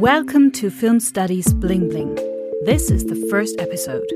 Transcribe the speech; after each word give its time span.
Welcome 0.00 0.50
to 0.52 0.70
Film 0.70 0.98
Studies 0.98 1.52
Bling 1.52 1.90
Bling. 1.90 2.14
This 2.64 2.90
is 2.90 3.04
the 3.04 3.26
first 3.28 3.60
episode. 3.60 4.10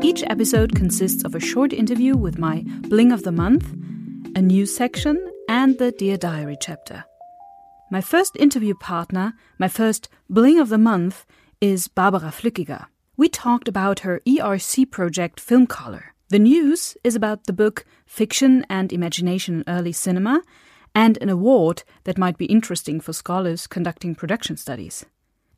Each 0.00 0.22
episode 0.28 0.76
consists 0.76 1.24
of 1.24 1.34
a 1.34 1.40
short 1.40 1.72
interview 1.72 2.16
with 2.16 2.38
my 2.38 2.62
Bling 2.82 3.10
of 3.10 3.24
the 3.24 3.32
Month, 3.32 3.68
a 4.36 4.40
news 4.40 4.72
section, 4.72 5.18
and 5.48 5.76
the 5.76 5.90
Dear 5.90 6.16
Diary 6.16 6.56
chapter. 6.60 7.04
My 7.90 8.00
first 8.00 8.36
interview 8.36 8.74
partner, 8.76 9.34
my 9.58 9.66
first 9.66 10.08
Bling 10.30 10.60
of 10.60 10.68
the 10.68 10.78
Month, 10.78 11.26
is 11.60 11.88
Barbara 11.88 12.30
Flückiger. 12.30 12.86
We 13.16 13.28
talked 13.28 13.66
about 13.66 14.00
her 14.06 14.22
ERC 14.24 14.88
project 14.88 15.40
Film 15.40 15.66
Color. 15.66 16.14
The 16.28 16.38
news 16.38 16.96
is 17.02 17.16
about 17.16 17.46
the 17.46 17.52
book 17.52 17.84
Fiction 18.06 18.64
and 18.70 18.92
Imagination 18.92 19.56
in 19.56 19.64
Early 19.66 19.92
Cinema 19.92 20.42
and 20.94 21.18
an 21.20 21.28
award 21.28 21.82
that 22.04 22.18
might 22.18 22.38
be 22.38 22.46
interesting 22.46 23.00
for 23.00 23.12
scholars 23.12 23.66
conducting 23.66 24.14
production 24.14 24.56
studies. 24.56 25.04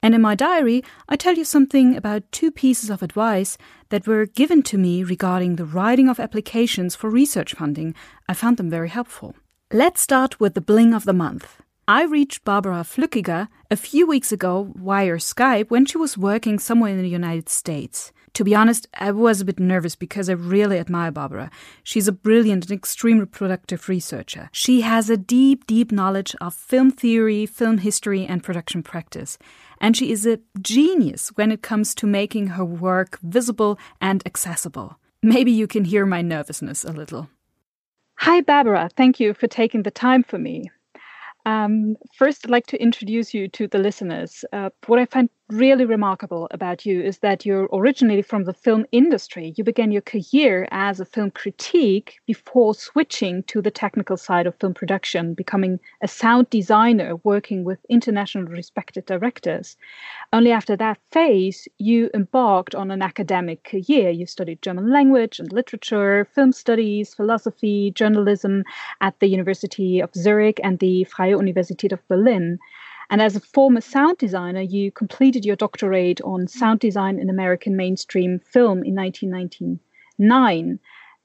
And 0.02 0.14
in 0.14 0.20
my 0.20 0.34
diary, 0.34 0.84
I 1.08 1.16
tell 1.16 1.34
you 1.34 1.44
something 1.44 1.96
about 1.96 2.30
two 2.30 2.50
pieces 2.50 2.90
of 2.90 3.02
advice 3.02 3.56
that 3.88 4.06
were 4.06 4.26
given 4.26 4.62
to 4.64 4.76
me 4.76 5.02
regarding 5.02 5.56
the 5.56 5.64
writing 5.64 6.10
of 6.10 6.20
applications 6.20 6.94
for 6.94 7.08
research 7.08 7.54
funding. 7.54 7.94
I 8.28 8.34
found 8.34 8.58
them 8.58 8.68
very 8.68 8.90
helpful. 8.90 9.34
Let's 9.72 10.02
start 10.02 10.38
with 10.38 10.52
the 10.52 10.60
bling 10.60 10.92
of 10.92 11.06
the 11.06 11.14
month. 11.14 11.56
I 11.88 12.04
reached 12.04 12.44
Barbara 12.44 12.84
Flückiger 12.84 13.48
a 13.70 13.76
few 13.76 14.06
weeks 14.06 14.30
ago 14.30 14.72
via 14.74 15.16
Skype 15.16 15.70
when 15.70 15.86
she 15.86 15.96
was 15.96 16.18
working 16.18 16.58
somewhere 16.58 16.92
in 16.92 17.02
the 17.02 17.08
United 17.08 17.48
States. 17.48 18.12
To 18.34 18.42
be 18.42 18.54
honest, 18.54 18.88
I 18.94 19.12
was 19.12 19.40
a 19.40 19.44
bit 19.44 19.60
nervous 19.60 19.94
because 19.94 20.28
I 20.28 20.32
really 20.32 20.80
admire 20.80 21.12
Barbara. 21.12 21.50
She's 21.84 22.08
a 22.08 22.12
brilliant 22.12 22.68
and 22.68 22.76
extremely 22.76 23.26
productive 23.26 23.88
researcher. 23.88 24.48
She 24.50 24.80
has 24.80 25.08
a 25.08 25.16
deep, 25.16 25.68
deep 25.68 25.92
knowledge 25.92 26.34
of 26.40 26.52
film 26.52 26.90
theory, 26.90 27.46
film 27.46 27.78
history, 27.78 28.26
and 28.26 28.42
production 28.42 28.82
practice. 28.82 29.38
And 29.80 29.96
she 29.96 30.10
is 30.10 30.26
a 30.26 30.40
genius 30.60 31.28
when 31.36 31.52
it 31.52 31.62
comes 31.62 31.94
to 31.94 32.08
making 32.08 32.48
her 32.48 32.64
work 32.64 33.20
visible 33.22 33.78
and 34.00 34.20
accessible. 34.26 34.98
Maybe 35.22 35.52
you 35.52 35.68
can 35.68 35.84
hear 35.84 36.04
my 36.04 36.20
nervousness 36.20 36.84
a 36.84 36.92
little. 36.92 37.30
Hi, 38.16 38.40
Barbara. 38.40 38.90
Thank 38.96 39.20
you 39.20 39.32
for 39.34 39.46
taking 39.46 39.84
the 39.84 39.92
time 39.92 40.24
for 40.24 40.38
me. 40.38 40.70
Um, 41.46 41.96
first, 42.16 42.44
I'd 42.44 42.50
like 42.50 42.66
to 42.68 42.82
introduce 42.82 43.34
you 43.34 43.48
to 43.48 43.68
the 43.68 43.78
listeners. 43.78 44.44
Uh, 44.52 44.70
what 44.86 44.98
I 44.98 45.06
find 45.06 45.28
really 45.50 45.84
remarkable 45.84 46.48
about 46.52 46.86
you 46.86 47.02
is 47.02 47.18
that 47.18 47.44
you're 47.44 47.68
originally 47.72 48.22
from 48.22 48.44
the 48.44 48.54
film 48.54 48.86
industry. 48.92 49.52
You 49.56 49.64
began 49.64 49.92
your 49.92 50.02
career 50.02 50.66
as 50.70 51.00
a 51.00 51.04
film 51.04 51.30
critique 51.30 52.18
before 52.26 52.74
switching 52.74 53.42
to 53.44 53.60
the 53.60 53.70
technical 53.70 54.16
side 54.16 54.46
of 54.46 54.54
film 54.56 54.72
production, 54.72 55.34
becoming 55.34 55.80
a 56.02 56.08
sound 56.08 56.48
designer 56.48 57.16
working 57.24 57.62
with 57.62 57.78
international 57.90 58.44
respected 58.44 59.04
directors. 59.04 59.76
Only 60.32 60.50
after 60.50 60.76
that 60.76 60.98
phase, 61.12 61.68
you 61.78 62.10
embarked 62.14 62.74
on 62.74 62.90
an 62.90 63.02
academic 63.02 63.64
career. 63.64 64.10
You 64.10 64.26
studied 64.26 64.62
German 64.62 64.90
language 64.90 65.38
and 65.38 65.52
literature, 65.52 66.26
film 66.34 66.52
studies, 66.52 67.12
philosophy, 67.12 67.90
journalism 67.90 68.64
at 69.02 69.18
the 69.20 69.26
University 69.26 70.00
of 70.00 70.14
Zurich 70.14 70.58
and 70.64 70.78
the 70.78 71.04
Freie 71.04 71.34
Universität 71.34 71.92
of 71.92 72.06
Berlin. 72.08 72.58
And 73.10 73.20
as 73.20 73.36
a 73.36 73.40
former 73.40 73.80
sound 73.80 74.18
designer, 74.18 74.60
you 74.60 74.90
completed 74.90 75.44
your 75.44 75.56
doctorate 75.56 76.20
on 76.22 76.48
sound 76.48 76.80
design 76.80 77.18
in 77.18 77.30
American 77.30 77.76
mainstream 77.76 78.38
film 78.40 78.82
in 78.82 78.94
1999. 78.94 80.78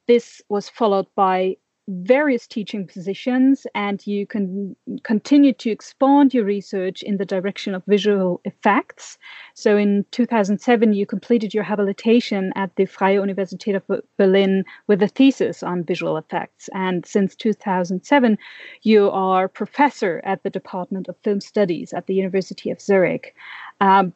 This 0.08 0.41
was 0.49 0.69
followed 0.69 1.08
by 1.16 1.58
various 1.90 2.45
teaching 2.45 2.86
positions 2.86 3.66
and 3.73 4.06
you 4.06 4.28
can 4.28 4.76
continue 5.04 5.54
to 5.54 5.72
expand 5.72 6.34
your 6.34 6.45
research 6.45 7.02
in 7.02 7.18
the 7.18 7.26
direction 7.26 7.73
of 7.73 7.84
visual 7.88 8.40
effects. 8.45 9.18
So 9.56 9.76
in 9.76 10.06
2007, 10.12 10.94
you 10.94 11.06
completed 11.06 11.54
your 11.54 11.64
habilitation 11.64 12.54
at 12.55 12.76
the 12.76 12.86
Freie 12.86 13.16
Universität 13.16 13.76
of 13.76 14.04
Berlin 14.17 14.64
with 14.88 15.02
a 15.02 15.08
thesis 15.08 15.64
on 15.64 15.83
visual 15.83 16.17
effects. 16.17 16.70
And 16.73 17.05
since 17.05 17.36
2007, 17.36 18.38
you 18.83 19.10
are 19.10 19.48
professor 19.48 20.22
at 20.23 20.44
the 20.44 20.49
Department 20.49 21.08
of 21.08 21.17
Film 21.23 21.42
Studies 21.42 21.92
at 21.94 22.05
the 22.05 22.14
University 22.14 22.70
of 22.70 22.80
Zurich. 22.80 23.36
Um, 23.82 24.14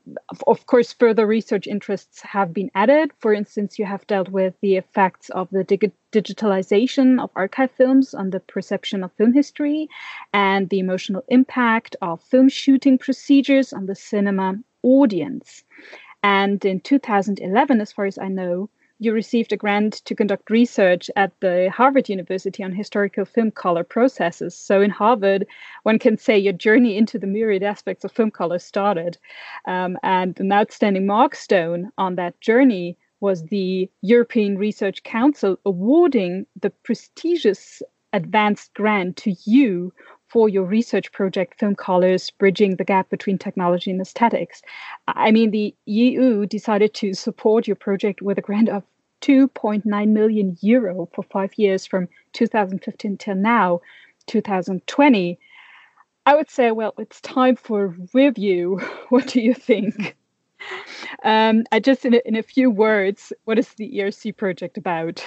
of, 0.47 0.65
course, 0.65 0.91
further 0.91 1.25
research 1.25 1.67
interests 1.67 2.21
have 2.21 2.53
been 2.53 2.69
added. 2.75 3.11
For 3.19 3.33
instance, 3.33 3.79
you 3.79 3.85
have 3.85 4.05
dealt 4.07 4.29
with 4.29 4.55
the 4.61 4.75
effects 4.75 5.29
of 5.29 5.49
the 5.51 5.63
dig- 5.63 5.93
digitalization 6.11 7.21
of 7.21 7.29
archive 7.35 7.71
films 7.71 8.13
on 8.13 8.31
the 8.31 8.41
perception 8.41 9.03
of 9.03 9.13
film 9.13 9.31
history 9.33 9.87
and 10.33 10.69
the 10.69 10.79
emotional 10.79 11.23
impact 11.29 11.95
of 12.01 12.21
film 12.21 12.49
shooting 12.49 12.97
procedures 12.97 13.71
on 13.71 13.85
the 13.85 13.95
cinema 13.95 14.55
audience. 14.83 15.63
And 16.23 16.63
in 16.65 16.81
2011, 16.81 17.79
as 17.79 17.93
far 17.93 18.05
as 18.05 18.17
I 18.17 18.27
know, 18.27 18.69
you 19.03 19.13
received 19.13 19.51
a 19.51 19.57
grant 19.57 19.95
to 20.05 20.15
conduct 20.15 20.49
research 20.49 21.09
at 21.15 21.31
the 21.41 21.69
Harvard 21.69 22.07
University 22.07 22.63
on 22.63 22.71
historical 22.71 23.25
film 23.25 23.51
color 23.51 23.83
processes. 23.83 24.55
So, 24.55 24.81
in 24.81 24.89
Harvard, 24.89 25.45
one 25.83 25.99
can 25.99 26.17
say 26.17 26.37
your 26.37 26.53
journey 26.53 26.97
into 26.97 27.19
the 27.19 27.27
myriad 27.27 27.63
aspects 27.63 28.05
of 28.05 28.11
film 28.11 28.31
color 28.31 28.59
started. 28.59 29.17
Um, 29.67 29.97
and 30.03 30.39
an 30.39 30.51
outstanding 30.51 31.05
milestone 31.05 31.91
on 31.97 32.15
that 32.15 32.39
journey 32.39 32.97
was 33.19 33.43
the 33.43 33.89
European 34.01 34.57
Research 34.57 35.03
Council 35.03 35.57
awarding 35.65 36.45
the 36.61 36.69
prestigious 36.69 37.81
advanced 38.13 38.73
grant 38.73 39.17
to 39.17 39.35
you 39.45 39.91
for 40.33 40.49
your 40.49 40.63
research 40.63 41.11
project, 41.11 41.59
Film 41.59 41.75
Colors 41.75 42.31
Bridging 42.31 42.77
the 42.77 42.83
Gap 42.83 43.09
Between 43.09 43.37
Technology 43.37 43.91
and 43.91 44.01
Aesthetics. 44.01 44.63
I 45.07 45.31
mean, 45.31 45.51
the 45.51 45.75
EU 45.85 46.47
decided 46.47 46.95
to 46.95 47.13
support 47.13 47.67
your 47.67 47.75
project 47.75 48.21
with 48.21 48.39
a 48.39 48.41
grant 48.41 48.69
of 48.69 48.83
2.9 49.23 50.09
million 50.09 50.57
euro 50.59 51.07
for 51.13 51.23
five 51.23 51.53
years 51.55 51.85
from 51.85 52.09
2015 52.33 53.17
till 53.17 53.35
now, 53.35 53.79
2020. 54.27 55.39
I 56.25 56.35
would 56.35 56.49
say, 56.49 56.71
well, 56.71 56.93
it's 56.97 57.21
time 57.21 57.55
for 57.55 57.95
review. 58.13 58.81
What 59.09 59.27
do 59.27 59.41
you 59.41 59.53
think? 59.53 60.15
Um, 61.25 61.65
I 61.73 61.81
just, 61.81 62.05
in 62.05 62.13
a, 62.13 62.21
in 62.25 62.37
a 62.37 62.43
few 62.43 62.69
words, 62.69 63.33
what 63.43 63.59
is 63.59 63.73
the 63.73 63.99
ERC 63.99 64.37
project 64.37 64.77
about? 64.77 65.21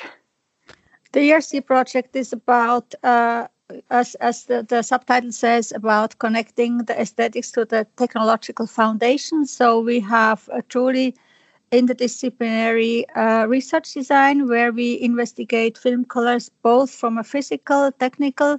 The 1.12 1.20
ERC 1.30 1.66
project 1.66 2.16
is 2.16 2.32
about, 2.32 2.94
uh, 3.02 3.48
as, 3.90 4.14
as 4.14 4.44
the, 4.44 4.62
the 4.62 4.80
subtitle 4.80 5.32
says, 5.32 5.72
about 5.72 6.18
connecting 6.20 6.78
the 6.78 6.98
aesthetics 6.98 7.50
to 7.52 7.66
the 7.66 7.86
technological 7.96 8.66
foundation. 8.66 9.44
So 9.44 9.78
we 9.80 10.00
have 10.00 10.48
a 10.50 10.62
truly 10.62 11.14
interdisciplinary 11.76 13.04
uh, 13.14 13.46
research 13.48 13.92
design 13.92 14.48
where 14.48 14.72
we 14.72 15.00
investigate 15.00 15.76
film 15.78 16.04
colors 16.04 16.50
both 16.62 16.90
from 16.90 17.18
a 17.18 17.24
physical, 17.24 17.92
technical 17.92 18.58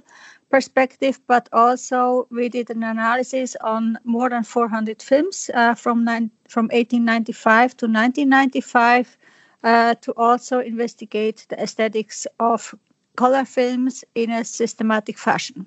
perspective, 0.50 1.20
but 1.26 1.48
also 1.52 2.26
we 2.30 2.48
did 2.48 2.70
an 2.70 2.82
analysis 2.82 3.56
on 3.60 3.98
more 4.04 4.30
than 4.30 4.44
400 4.44 5.02
films 5.02 5.50
uh, 5.52 5.74
from, 5.74 6.04
nine, 6.04 6.30
from 6.48 6.66
1895 6.66 7.76
to 7.76 7.86
1995 7.86 9.18
uh, 9.64 9.94
to 9.94 10.12
also 10.12 10.60
investigate 10.60 11.46
the 11.48 11.60
aesthetics 11.60 12.26
of 12.38 12.74
color 13.16 13.44
films 13.44 14.04
in 14.14 14.30
a 14.30 14.44
systematic 14.44 15.18
fashion. 15.18 15.66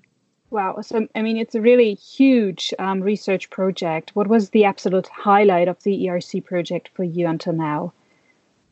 Wow. 0.52 0.82
So, 0.82 1.08
I 1.16 1.22
mean, 1.22 1.38
it's 1.38 1.56
a 1.56 1.62
really 1.62 1.94
huge 1.94 2.74
um, 2.78 3.00
research 3.00 3.50
project. 3.50 4.12
What 4.16 4.28
was 4.28 4.50
the 4.50 4.66
absolute 4.66 5.08
highlight 5.08 5.70
of 5.70 5.82
the 5.84 6.08
ERC 6.08 6.44
project 6.44 6.90
for 6.94 7.06
you 7.06 7.26
until 7.26 7.54
now? 7.54 7.94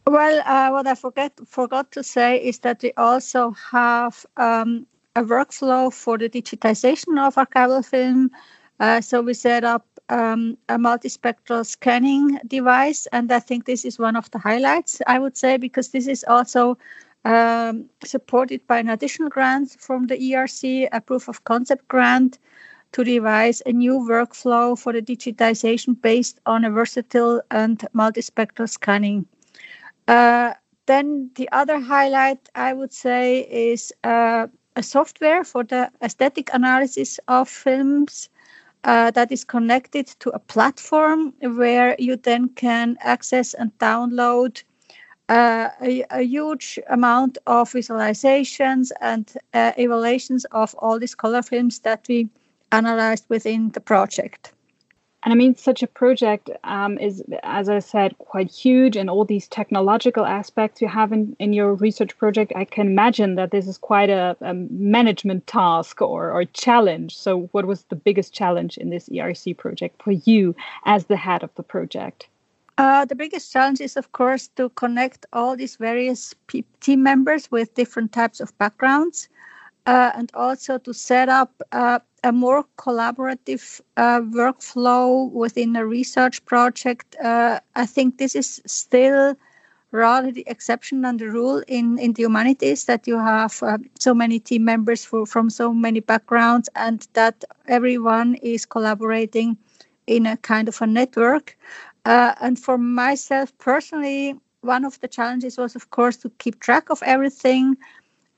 Well, 0.06 0.42
uh, 0.46 0.72
what 0.72 0.88
I 0.88 0.96
forget 0.96 1.40
forgot 1.48 1.92
to 1.94 2.04
say 2.04 2.38
is 2.44 2.60
that 2.60 2.84
we 2.84 2.92
also 2.98 3.52
have 3.52 4.26
um, 4.36 4.88
a 5.16 5.24
workflow 5.24 5.94
for 5.94 6.18
the 6.18 6.30
digitization 6.30 7.18
of 7.18 7.36
archival 7.36 7.86
film. 7.86 8.30
Uh, 8.82 9.00
so 9.00 9.22
we 9.22 9.34
set 9.34 9.64
up 9.64 9.86
um, 10.10 10.58
a 10.68 10.78
multispectral 10.78 11.66
scanning 11.66 12.40
device, 12.46 13.08
and 13.14 13.32
I 13.32 13.40
think 13.40 13.66
this 13.66 13.86
is 13.86 13.98
one 13.98 14.18
of 14.18 14.30
the 14.32 14.40
highlights. 14.40 15.02
I 15.08 15.18
would 15.20 15.38
say 15.38 15.56
because 15.56 15.90
this 15.90 16.08
is 16.08 16.26
also 16.28 16.78
um, 17.26 17.90
supported 18.04 18.66
by 18.68 18.80
an 18.80 18.90
additional 18.90 19.30
grant 19.30 19.76
from 19.80 20.08
the 20.08 20.18
ERC, 20.18 20.88
a 20.92 21.02
proof 21.02 21.28
of 21.28 21.44
concept 21.44 21.88
grant 21.88 22.40
to 22.92 23.04
devise 23.04 23.62
a 23.66 23.72
new 23.72 24.00
workflow 24.00 24.78
for 24.78 24.94
the 24.94 25.02
digitization 25.02 26.00
based 26.02 26.40
on 26.46 26.66
a 26.66 26.72
versatile 26.72 27.42
and 27.52 27.86
multispectral 27.94 28.68
scanning. 28.68 29.26
Uh, 30.08 30.54
then 30.88 31.30
the 31.36 31.48
other 31.52 31.80
highlight 31.80 32.50
I 32.56 32.74
would 32.74 32.92
say 32.92 33.42
is 33.42 33.94
uh, 34.04 34.48
a 34.76 34.82
software 34.82 35.44
for 35.44 35.64
the 35.64 35.92
aesthetic 36.02 36.50
analysis 36.52 37.20
of 37.28 37.48
films 37.48 38.30
uh, 38.84 39.12
that 39.12 39.32
is 39.32 39.44
connected 39.44 40.08
to 40.20 40.30
a 40.32 40.40
platform 40.40 41.34
where 41.42 41.96
you 42.00 42.16
then 42.16 42.50
can 42.56 42.98
access 43.02 43.54
and 43.54 43.78
download 43.78 44.64
uh, 45.30 45.70
a, 45.82 46.04
a, 46.10 46.22
huge 46.22 46.80
amount 46.90 47.38
of 47.46 47.72
visualizations 47.72 48.90
and 49.00 49.34
uh, 49.54 49.72
evaluations 49.78 50.46
of 50.46 50.74
all 50.80 51.00
these 51.00 51.16
color 51.16 51.44
films 51.44 51.80
that 51.80 52.06
we 52.10 52.28
analyzed 52.72 53.26
within 53.30 53.70
the 53.70 53.80
project. 53.80 54.52
And 55.24 55.34
I 55.34 55.36
mean, 55.36 55.56
such 55.56 55.84
a 55.84 55.88
project 55.88 56.50
um, 56.64 56.98
is, 56.98 57.22
as 57.44 57.68
I 57.68 57.80
said, 57.80 58.18
quite 58.20 58.50
huge, 58.50 58.96
and 58.96 59.10
all 59.10 59.26
these 59.26 59.50
technological 59.50 60.26
aspects 60.26 60.82
you 60.82 60.88
have 60.88 61.12
in, 61.12 61.36
in 61.40 61.52
your 61.52 61.74
research 61.74 62.18
project. 62.18 62.54
I 62.56 62.64
can 62.64 62.88
imagine 62.88 63.36
that 63.36 63.52
this 63.52 63.68
is 63.68 63.78
quite 63.78 64.10
a, 64.10 64.38
a 64.40 64.54
management 64.54 65.46
task 65.46 66.02
or, 66.02 66.32
or 66.32 66.46
challenge. 66.46 67.18
So, 67.18 67.50
what 67.52 67.66
was 67.66 67.84
the 67.84 67.98
biggest 67.98 68.34
challenge 68.34 68.78
in 68.78 68.92
this 68.92 69.10
ERC 69.10 69.58
project 69.58 70.02
for 70.02 70.12
you 70.12 70.56
as 70.86 71.06
the 71.06 71.18
head 71.18 71.44
of 71.44 71.54
the 71.56 71.64
project? 71.64 72.30
Uh, 72.80 73.04
the 73.04 73.14
biggest 73.14 73.52
challenge 73.52 73.82
is, 73.82 73.98
of 73.98 74.14
course, 74.14 74.48
to 74.56 74.70
connect 74.70 75.26
all 75.34 75.54
these 75.54 75.76
various 75.76 76.34
team 76.80 77.04
members 77.04 77.52
with 77.52 77.74
different 77.74 78.14
types 78.14 78.40
of 78.40 78.58
backgrounds 78.58 79.28
uh, 79.86 80.12
and 80.16 80.32
also 80.34 80.78
to 80.78 80.94
set 80.94 81.28
up 81.28 81.62
uh, 81.74 82.00
a 82.24 82.32
more 82.32 82.64
collaborative 82.78 83.82
uh, 83.98 84.22
workflow 84.22 85.30
within 85.30 85.76
a 85.76 85.86
research 85.86 86.46
project. 86.46 87.18
Uh, 87.22 87.60
I 87.76 87.86
think 87.86 88.18
this 88.18 88.34
is 88.34 88.62
still 88.66 89.36
rather 89.92 90.32
the 90.32 90.46
exception 90.48 91.02
than 91.02 91.18
the 91.18 91.28
rule 91.28 91.62
in, 91.68 92.00
in 92.00 92.14
the 92.14 92.24
humanities 92.24 92.86
that 92.86 93.06
you 93.06 93.18
have 93.18 93.62
uh, 93.62 93.78
so 94.00 94.14
many 94.14 94.40
team 94.40 94.64
members 94.64 95.04
for, 95.04 95.26
from 95.26 95.50
so 95.50 95.74
many 95.74 96.00
backgrounds 96.00 96.70
and 96.76 97.06
that 97.12 97.44
everyone 97.68 98.36
is 98.36 98.66
collaborating 98.66 99.58
in 100.10 100.26
a 100.26 100.36
kind 100.38 100.68
of 100.68 100.82
a 100.82 100.88
network. 100.88 101.58
Uh, 102.06 102.34
and 102.42 102.58
for 102.60 102.78
myself 102.78 103.56
personally, 103.58 104.36
one 104.62 104.86
of 104.86 105.00
the 105.00 105.08
challenges 105.08 105.58
was, 105.58 105.76
of 105.76 105.90
course, 105.92 106.18
to 106.18 106.30
keep 106.40 106.60
track 106.60 106.90
of 106.90 107.02
everything. 107.04 107.78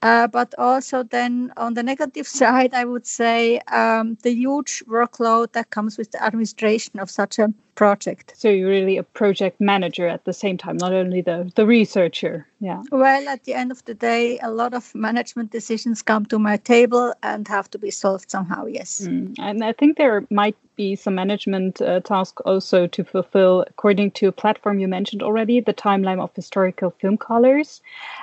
Uh, 0.01 0.27
but 0.27 0.53
also, 0.57 1.03
then 1.03 1.51
on 1.57 1.73
the 1.73 1.83
negative 1.91 2.27
side, 2.41 2.73
I 2.73 2.85
would 2.85 3.05
say 3.07 3.59
um, 3.71 4.17
the 4.23 4.31
huge 4.33 4.83
workload 4.87 5.53
that 5.53 5.69
comes 5.69 5.97
with 5.97 6.11
the 6.11 6.23
administration 6.23 6.99
of 6.99 7.09
such 7.09 7.39
a 7.39 7.53
project. 7.75 8.33
So 8.38 8.50
you're 8.50 8.69
really 8.69 8.97
a 8.97 9.03
project 9.03 9.59
manager 9.59 10.07
at 10.07 10.25
the 10.25 10.33
same 10.33 10.57
time, 10.57 10.77
not 10.77 10.94
only 10.94 11.21
the, 11.21 11.51
the 11.56 11.65
researcher. 11.65 12.47
Yeah. 12.59 12.83
Well, 12.91 13.27
at 13.27 13.44
the 13.45 13.53
end 13.53 13.71
of 13.71 13.83
the 13.85 13.94
day, 13.94 14.38
a 14.39 14.51
lot 14.51 14.73
of 14.73 14.94
management 14.94 15.51
decisions 15.51 16.01
come 16.01 16.25
to 16.27 16.38
my 16.38 16.57
table 16.57 17.13
and 17.23 17.47
have 17.47 17.69
to 17.71 17.79
be 17.79 17.89
solved 17.89 18.29
somehow, 18.29 18.65
yes. 18.65 19.01
Mm. 19.01 19.35
And 19.39 19.63
I 19.63 19.73
think 19.73 19.97
there 19.97 20.25
might 20.29 20.56
be 20.75 20.95
some 20.95 21.15
management 21.15 21.81
uh, 21.81 22.00
task 22.01 22.39
also 22.45 22.88
to 22.88 23.03
fulfill, 23.03 23.65
according 23.68 24.12
to 24.12 24.27
a 24.27 24.31
platform 24.31 24.79
you 24.79 24.88
mentioned 24.88 25.23
already, 25.23 25.59
the 25.59 25.73
timeline 25.73 26.19
of 26.19 26.35
historical 26.35 26.91
film 26.91 27.18
colors. 27.18 27.81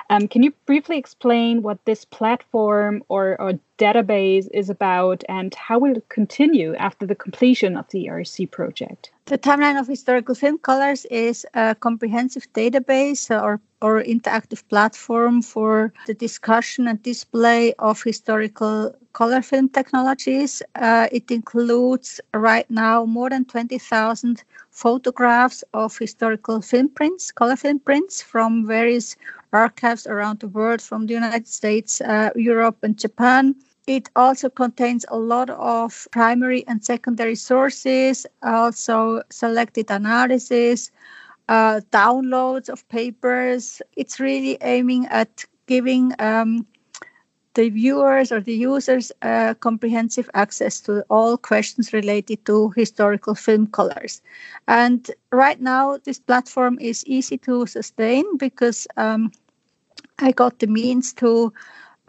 Um, 0.09 0.27
can 0.27 0.43
you 0.43 0.51
briefly 0.65 0.97
explain 0.97 1.61
what 1.61 1.83
this 1.85 2.05
platform 2.05 3.03
or, 3.09 3.39
or 3.41 3.59
database 3.77 4.47
is 4.53 4.69
about 4.69 5.23
and 5.29 5.53
how 5.55 5.79
will 5.79 5.97
it 5.97 6.09
continue 6.09 6.75
after 6.75 7.05
the 7.05 7.15
completion 7.15 7.77
of 7.77 7.89
the 7.89 8.07
ERC 8.07 8.49
project? 8.51 9.11
The 9.29 9.37
Timeline 9.37 9.79
of 9.79 9.85
Historical 9.85 10.33
Film 10.33 10.57
Colors 10.57 11.05
is 11.05 11.45
a 11.53 11.75
comprehensive 11.75 12.51
database 12.53 13.29
or, 13.29 13.61
or 13.79 14.01
interactive 14.01 14.67
platform 14.69 15.43
for 15.43 15.93
the 16.07 16.15
discussion 16.15 16.87
and 16.87 17.03
display 17.03 17.73
of 17.77 18.01
historical 18.01 18.95
color 19.13 19.43
film 19.43 19.69
technologies. 19.69 20.63
Uh, 20.73 21.09
it 21.11 21.29
includes 21.29 22.19
right 22.33 22.67
now 22.71 23.05
more 23.05 23.29
than 23.29 23.45
20,000 23.45 24.43
photographs 24.71 25.63
of 25.75 25.95
historical 25.95 26.59
film 26.59 26.89
prints, 26.89 27.31
color 27.31 27.55
film 27.55 27.77
prints 27.81 28.23
from 28.23 28.65
various 28.65 29.15
archives 29.53 30.07
around 30.07 30.39
the 30.39 30.47
world, 30.47 30.81
from 30.81 31.05
the 31.05 31.13
United 31.13 31.47
States, 31.47 32.01
uh, 32.01 32.31
Europe, 32.35 32.77
and 32.81 32.97
Japan. 32.97 33.53
It 33.89 34.07
also 34.15 34.51
contains 34.51 35.03
a 35.09 35.17
lot 35.17 35.49
of 35.49 36.07
primary 36.11 36.63
and 36.67 36.85
secondary 36.85 37.33
sources, 37.33 38.27
also 38.43 39.23
selected 39.31 39.89
analysis, 39.89 40.91
uh, 41.47 41.81
downloads 41.91 42.69
of 42.69 42.87
papers. 42.89 43.81
It's 43.97 44.19
really 44.19 44.59
aiming 44.61 45.07
at 45.07 45.43
giving 45.65 46.13
um, 46.19 46.67
the 47.55 47.69
viewers 47.69 48.31
or 48.31 48.41
the 48.41 48.53
users 48.53 49.11
uh, 49.23 49.55
comprehensive 49.55 50.29
access 50.35 50.79
to 50.81 51.03
all 51.09 51.35
questions 51.35 51.91
related 51.91 52.45
to 52.45 52.69
historical 52.75 53.33
film 53.33 53.65
colors. 53.65 54.21
And 54.67 55.09
right 55.31 55.59
now, 55.59 55.97
this 55.97 56.19
platform 56.19 56.77
is 56.79 57.03
easy 57.07 57.39
to 57.39 57.65
sustain 57.65 58.37
because 58.37 58.85
um, 58.97 59.31
I 60.19 60.31
got 60.31 60.59
the 60.59 60.67
means 60.67 61.11
to 61.13 61.51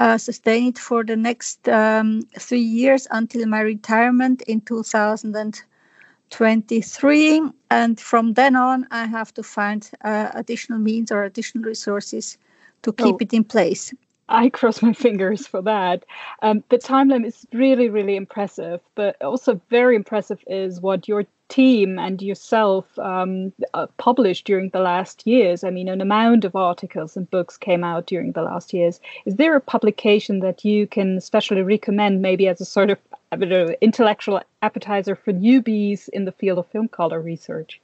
uh, 0.00 0.18
sustain 0.18 0.68
it 0.68 0.78
for 0.78 1.04
the 1.04 1.14
next 1.14 1.68
um, 1.68 2.22
three 2.38 2.58
years 2.58 3.06
until 3.10 3.46
my 3.46 3.60
retirement 3.60 4.40
in 4.42 4.62
2023. 4.62 7.42
And 7.70 8.00
from 8.00 8.32
then 8.32 8.56
on, 8.56 8.86
I 8.90 9.04
have 9.04 9.34
to 9.34 9.42
find 9.42 9.86
uh, 10.02 10.30
additional 10.34 10.78
means 10.78 11.12
or 11.12 11.24
additional 11.24 11.64
resources 11.64 12.38
to 12.82 12.94
keep 12.94 13.14
oh. 13.14 13.18
it 13.20 13.34
in 13.34 13.44
place. 13.44 13.92
I 14.30 14.48
cross 14.48 14.80
my 14.80 14.94
fingers 14.94 15.46
for 15.46 15.60
that. 15.62 16.04
Um, 16.40 16.64
the 16.70 16.78
timeline 16.78 17.26
is 17.26 17.46
really, 17.52 17.90
really 17.90 18.16
impressive, 18.16 18.80
but 18.94 19.20
also 19.22 19.60
very 19.68 19.96
impressive 19.96 20.42
is 20.46 20.80
what 20.80 21.08
your 21.08 21.26
team 21.50 21.98
and 21.98 22.22
yourself 22.22 22.98
um, 22.98 23.52
uh, 23.74 23.86
published 23.98 24.46
during 24.46 24.70
the 24.70 24.80
last 24.80 25.26
years. 25.26 25.62
I 25.62 25.70
mean, 25.70 25.88
an 25.88 26.00
amount 26.00 26.44
of 26.44 26.56
articles 26.56 27.16
and 27.16 27.30
books 27.30 27.58
came 27.58 27.84
out 27.84 28.06
during 28.06 28.32
the 28.32 28.42
last 28.42 28.72
years. 28.72 29.00
Is 29.26 29.36
there 29.36 29.56
a 29.56 29.60
publication 29.60 30.40
that 30.40 30.64
you 30.64 30.86
can 30.86 31.18
especially 31.18 31.62
recommend, 31.62 32.22
maybe 32.22 32.48
as 32.48 32.60
a 32.60 32.64
sort 32.64 32.90
of 32.90 32.98
I 33.32 33.36
don't 33.36 33.48
know, 33.48 33.74
intellectual 33.80 34.40
appetizer 34.62 35.14
for 35.14 35.32
newbies 35.32 36.08
in 36.08 36.24
the 36.24 36.32
field 36.32 36.58
of 36.58 36.66
film 36.66 36.88
color 36.88 37.20
research? 37.20 37.80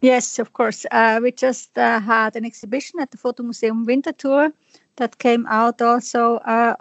Yes, 0.00 0.38
of 0.38 0.52
course. 0.52 0.86
Uh, 0.92 1.18
we 1.20 1.32
just 1.32 1.76
uh, 1.76 1.98
had 1.98 2.36
an 2.36 2.44
exhibition 2.44 3.00
at 3.00 3.10
the 3.10 3.18
Fotomuseum 3.18 3.84
Winterthur 3.84 4.52
that 4.98 5.18
came 5.18 5.46
out 5.46 5.80
also 5.82 6.36
uh, 6.38 6.76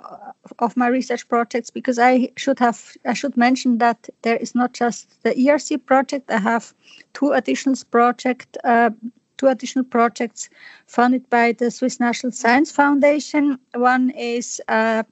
of 0.59 0.75
my 0.75 0.87
research 0.87 1.27
projects 1.27 1.69
because 1.69 1.97
I 1.97 2.29
should 2.35 2.59
have 2.59 2.97
I 3.05 3.13
should 3.13 3.37
mention 3.37 3.77
that 3.77 4.09
there 4.21 4.37
is 4.37 4.53
not 4.53 4.73
just 4.73 5.23
the 5.23 5.33
ERC 5.33 5.85
project. 5.85 6.29
I 6.29 6.39
have 6.39 6.73
two 7.13 7.31
additional 7.31 7.75
project 7.89 8.57
uh, 8.63 8.89
two 9.37 9.47
additional 9.47 9.85
projects 9.85 10.49
funded 10.87 11.29
by 11.29 11.51
the 11.53 11.71
Swiss 11.71 11.99
National 11.99 12.31
Science 12.31 12.71
Foundation. 12.71 13.59
One 13.75 14.09
is 14.11 14.59
uh, 14.67 15.03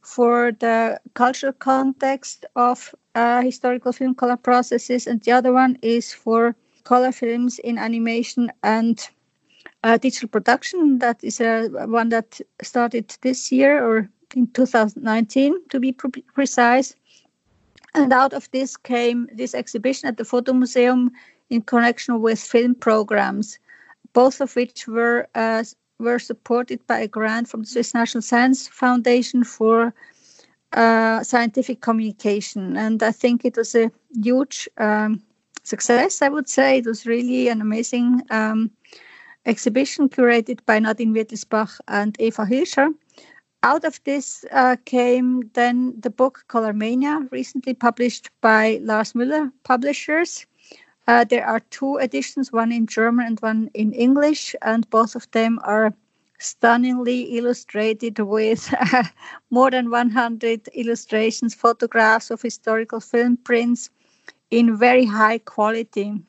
for 0.00 0.52
the 0.52 1.00
cultural 1.14 1.52
context 1.52 2.46
of 2.56 2.94
uh, 3.14 3.42
historical 3.42 3.92
film 3.92 4.14
color 4.14 4.36
processes, 4.36 5.06
and 5.06 5.20
the 5.22 5.32
other 5.32 5.52
one 5.52 5.78
is 5.82 6.12
for 6.12 6.54
color 6.84 7.12
films 7.12 7.58
in 7.58 7.78
animation 7.78 8.52
and 8.62 9.08
uh, 9.84 9.98
digital 9.98 10.28
production. 10.28 10.98
That 10.98 11.22
is 11.22 11.40
a 11.40 11.68
one 11.68 12.08
that 12.08 12.40
started 12.62 13.14
this 13.20 13.52
year 13.52 13.84
or 13.84 14.08
in 14.34 14.48
2019 14.48 15.68
to 15.68 15.78
be 15.78 15.92
pre- 15.92 16.24
precise. 16.34 16.96
And 17.94 18.12
out 18.12 18.32
of 18.32 18.50
this 18.50 18.76
came 18.76 19.28
this 19.32 19.54
exhibition 19.54 20.08
at 20.08 20.16
the 20.16 20.24
Photo 20.24 20.52
Museum 20.52 21.12
in 21.50 21.62
connection 21.62 22.20
with 22.20 22.40
film 22.40 22.74
programs, 22.74 23.58
both 24.14 24.40
of 24.40 24.56
which 24.56 24.88
were 24.88 25.28
uh, 25.34 25.62
were 26.00 26.18
supported 26.18 26.84
by 26.88 26.98
a 26.98 27.08
grant 27.08 27.48
from 27.48 27.60
the 27.60 27.68
Swiss 27.68 27.94
National 27.94 28.22
Science 28.22 28.66
Foundation 28.66 29.44
for 29.44 29.94
uh, 30.72 31.22
scientific 31.22 31.82
communication. 31.82 32.76
And 32.76 33.02
I 33.02 33.12
think 33.12 33.44
it 33.44 33.56
was 33.56 33.74
a 33.76 33.92
huge 34.22 34.68
um, 34.78 35.22
success. 35.62 36.22
I 36.22 36.28
would 36.28 36.48
say 36.48 36.78
it 36.78 36.86
was 36.86 37.06
really 37.06 37.48
an 37.48 37.60
amazing 37.60 38.22
um, 38.30 38.70
exhibition 39.46 40.08
curated 40.08 40.60
by 40.66 40.78
Nadine 40.78 41.14
Wietlisbach 41.14 41.80
and 41.88 42.16
Eva 42.20 42.44
Hielscher. 42.44 42.94
Out 43.62 43.84
of 43.84 44.02
this 44.04 44.44
uh, 44.52 44.76
came 44.84 45.50
then 45.54 45.94
the 45.98 46.10
book 46.10 46.44
Colormania, 46.48 47.30
recently 47.32 47.74
published 47.74 48.30
by 48.40 48.78
Lars 48.82 49.14
Müller 49.14 49.50
Publishers. 49.64 50.46
Uh, 51.06 51.24
there 51.24 51.46
are 51.46 51.60
two 51.70 51.96
editions, 51.96 52.52
one 52.52 52.72
in 52.72 52.86
German 52.86 53.26
and 53.26 53.40
one 53.40 53.70
in 53.74 53.92
English, 53.92 54.54
and 54.62 54.88
both 54.90 55.14
of 55.14 55.30
them 55.32 55.58
are 55.62 55.94
stunningly 56.38 57.36
illustrated 57.38 58.18
with 58.18 58.72
more 59.50 59.70
than 59.70 59.90
100 59.90 60.68
illustrations, 60.68 61.54
photographs 61.54 62.30
of 62.30 62.42
historical 62.42 63.00
film 63.00 63.36
prints 63.38 63.90
in 64.50 64.76
very 64.76 65.04
high 65.04 65.38
quality 65.38 66.20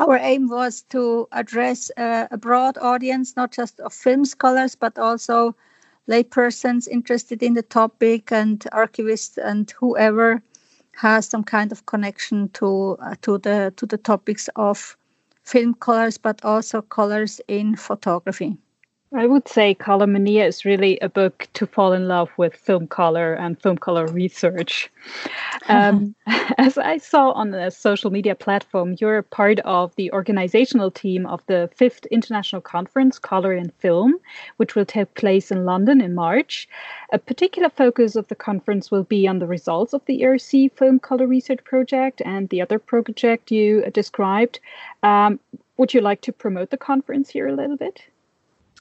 our 0.00 0.16
aim 0.16 0.48
was 0.48 0.82
to 0.88 1.28
address 1.32 1.90
uh, 1.96 2.26
a 2.30 2.38
broad 2.38 2.78
audience, 2.78 3.36
not 3.36 3.52
just 3.52 3.80
of 3.80 3.92
film 3.92 4.24
scholars, 4.24 4.74
but 4.74 4.98
also 4.98 5.54
laypersons 6.08 6.88
interested 6.88 7.42
in 7.42 7.54
the 7.54 7.62
topic 7.62 8.32
and 8.32 8.60
archivists 8.72 9.36
and 9.36 9.70
whoever 9.78 10.42
has 10.96 11.26
some 11.26 11.44
kind 11.44 11.70
of 11.70 11.84
connection 11.86 12.48
to 12.50 12.96
uh, 13.00 13.14
to 13.22 13.38
the 13.38 13.72
to 13.76 13.86
the 13.86 13.98
topics 13.98 14.48
of 14.56 14.96
film 15.44 15.74
colors, 15.74 16.18
but 16.18 16.44
also 16.44 16.80
colors 16.82 17.40
in 17.48 17.76
photography. 17.76 18.56
I 19.12 19.26
would 19.26 19.48
say 19.48 19.74
Color 19.74 20.06
Mania 20.06 20.46
is 20.46 20.64
really 20.64 20.96
a 21.00 21.08
book 21.08 21.48
to 21.54 21.66
fall 21.66 21.92
in 21.92 22.06
love 22.06 22.30
with 22.36 22.54
film 22.54 22.86
color 22.86 23.34
and 23.34 23.60
film 23.60 23.76
color 23.76 24.06
research. 24.06 24.90
Um, 25.68 26.14
as 26.58 26.78
I 26.78 26.98
saw 26.98 27.30
on 27.32 27.50
the 27.50 27.70
social 27.70 28.10
media 28.10 28.34
platform, 28.34 28.96
you're 28.98 29.22
part 29.22 29.60
of 29.60 29.94
the 29.94 30.10
organizational 30.12 30.90
team 30.90 31.26
of 31.26 31.44
the 31.46 31.70
fifth 31.76 32.06
international 32.06 32.62
conference, 32.62 33.18
Color 33.18 33.52
in 33.52 33.70
Film, 33.78 34.14
which 34.56 34.74
will 34.74 34.86
take 34.86 35.14
place 35.14 35.52
in 35.52 35.64
London 35.64 36.00
in 36.00 36.14
March. 36.14 36.68
A 37.12 37.18
particular 37.18 37.68
focus 37.68 38.16
of 38.16 38.26
the 38.28 38.34
conference 38.34 38.90
will 38.90 39.04
be 39.04 39.28
on 39.28 39.38
the 39.38 39.46
results 39.46 39.92
of 39.92 40.04
the 40.06 40.22
ERC 40.22 40.72
Film 40.72 40.98
Color 40.98 41.26
Research 41.26 41.62
Project 41.62 42.20
and 42.24 42.48
the 42.48 42.62
other 42.62 42.78
project 42.78 43.52
you 43.52 43.84
described. 43.92 44.58
Um, 45.02 45.38
would 45.76 45.94
you 45.94 46.00
like 46.00 46.22
to 46.22 46.32
promote 46.32 46.70
the 46.70 46.78
conference 46.78 47.30
here 47.30 47.46
a 47.46 47.54
little 47.54 47.76
bit? 47.76 48.02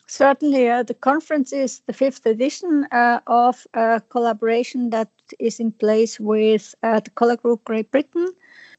Certainly, 0.09 0.67
uh, 0.67 0.81
the 0.81 0.95
conference 0.95 1.53
is 1.53 1.81
the 1.85 1.93
fifth 1.93 2.25
edition 2.25 2.87
uh, 2.91 3.19
of 3.27 3.67
a 3.75 4.01
collaboration 4.09 4.89
that 4.89 5.11
is 5.37 5.59
in 5.59 5.71
place 5.71 6.19
with 6.19 6.73
uh, 6.81 6.99
the 6.99 7.11
Color 7.11 7.37
Group 7.37 7.63
Great 7.65 7.91
Britain, 7.91 8.27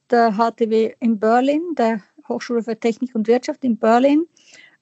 the 0.09 0.33
HTW 0.35 0.93
in 1.01 1.17
Berlin, 1.19 1.75
the 1.77 2.03
Hochschule 2.29 2.65
für 2.65 2.75
Technik 2.75 3.15
und 3.15 3.29
Wirtschaft 3.29 3.65
in 3.65 3.77
Berlin, 3.77 4.27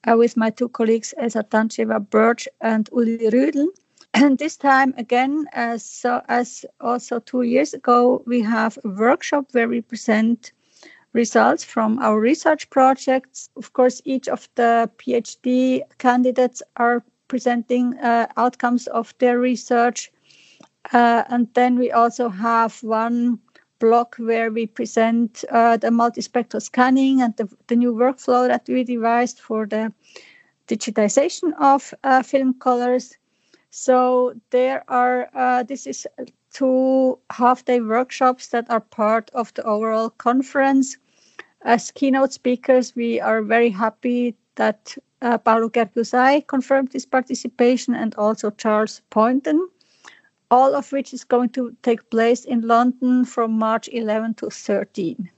uh, 0.07 0.17
with 0.17 0.39
my 0.39 0.49
two 0.49 0.71
colleagues 0.71 1.13
Elsa 1.19 1.43
Tantcheva 1.43 2.01
Burdge 2.01 2.49
and 2.63 2.89
Uli 2.93 3.29
Rüdel. 3.31 3.67
And 4.15 4.39
this 4.39 4.57
time 4.57 4.95
again, 4.97 5.45
as, 5.53 5.85
so, 5.85 6.23
as 6.31 6.65
also 6.81 7.19
two 7.19 7.43
years 7.43 7.75
ago, 7.75 8.23
we 8.27 8.41
have 8.41 8.79
a 8.85 8.89
workshop 8.89 9.49
where 9.53 9.69
we 9.69 9.83
present 9.83 10.53
results 11.19 11.65
from 11.65 11.99
our 11.99 12.21
research 12.21 12.71
projects. 12.71 13.51
Of 13.57 13.73
course, 13.73 14.01
each 14.05 14.29
of 14.29 14.49
the 14.55 14.89
PhD 14.99 15.83
candidates 15.99 16.63
are 16.77 17.03
presenting 17.27 17.99
uh, 17.99 18.27
outcomes 18.37 18.87
of 18.87 19.13
their 19.19 19.39
research. 19.41 20.13
Uh, 20.93 21.25
and 21.29 21.49
then 21.55 21.79
we 21.79 21.91
also 21.91 22.29
have 22.29 22.83
one 22.85 23.41
block 23.81 24.17
where 24.17 24.51
we 24.51 24.67
present 24.67 25.45
uh, 25.51 25.77
the 25.77 25.91
multispectral 25.91 26.63
scanning 26.63 27.21
and 27.21 27.37
the, 27.37 27.49
the, 27.67 27.77
new 27.77 27.93
workflow 27.93 28.49
that 28.49 28.67
we 28.69 28.85
devised 28.85 29.39
for 29.39 29.67
the 29.67 29.93
digitization 30.69 31.53
of 31.61 31.95
uh, 32.05 32.23
film 32.23 32.55
colors. 32.55 33.17
So 33.71 34.35
there 34.51 34.85
are, 34.89 35.29
uh, 35.35 35.63
this 35.65 35.87
is 35.87 36.07
two 36.53 37.19
half 37.31 37.65
day 37.65 37.81
workshops 37.81 38.49
that 38.49 38.71
are 38.71 38.81
part 38.81 39.31
of 39.35 39.53
the 39.55 39.63
overall 39.65 40.11
conference. 40.11 40.97
As 41.63 41.91
keynote 41.91 42.33
speakers, 42.33 42.95
we 42.95 43.21
are 43.21 43.43
very 43.43 43.71
happy 43.71 44.37
that 44.55 44.97
uh, 45.23 45.39
Paolo 45.39 45.69
Cherchi 45.69 45.95
Usai 45.97 46.47
confirmed 46.47 46.93
his 46.93 47.07
participation 47.07 47.95
and 47.95 48.15
also 48.15 48.51
Charles 48.51 49.03
Poynton, 49.11 49.69
all 50.51 50.75
of 50.75 50.93
which 50.93 51.13
is 51.13 51.25
going 51.25 51.51
to 51.51 51.77
take 51.83 52.11
place 52.11 52.45
in 52.45 52.61
London 52.61 53.25
from 53.25 53.59
March 53.59 53.89
11 53.89 54.35
to 54.35 54.51
13. 54.51 55.31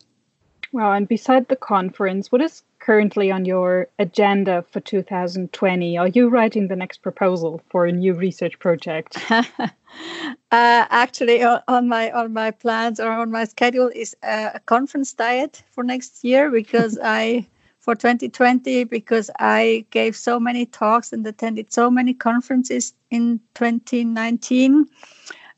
Wow, 0.73 0.93
and 0.93 1.09
beside 1.09 1.49
the 1.49 1.57
conference, 1.57 2.31
what 2.31 2.43
is 2.43 2.63
currently 2.79 3.31
on 3.31 3.45
your 3.45 3.89
agenda 3.99 4.65
for 4.71 4.81
2020? 4.81 5.99
Are 5.99 6.09
you 6.09 6.29
writing 6.29 6.69
the 6.69 6.77
next 6.77 7.03
proposal 7.03 7.61
for 7.71 7.87
a 7.87 7.93
new 7.93 8.15
research 8.15 8.59
project? 8.59 9.19
uh, 10.53 10.87
actually, 10.91 11.43
on 11.45 11.89
my 11.89 12.11
on 12.11 12.33
my 12.33 12.51
plans 12.51 12.99
or 13.01 13.11
on 13.11 13.31
my 13.31 13.45
schedule 13.45 13.91
is 13.95 14.17
a 14.23 14.61
conference 14.67 15.13
diet 15.13 15.63
for 15.71 15.85
next 15.85 16.25
year 16.25 16.51
because 16.51 16.99
I 17.05 17.47
for 17.79 17.95
2020 17.95 18.85
because 18.85 19.31
I 19.39 19.87
gave 19.91 20.17
so 20.17 20.39
many 20.39 20.67
talks 20.67 21.13
and 21.13 21.27
attended 21.27 21.73
so 21.73 21.91
many 21.91 22.15
conferences 22.15 22.95
in 23.11 23.41
2019 23.55 24.87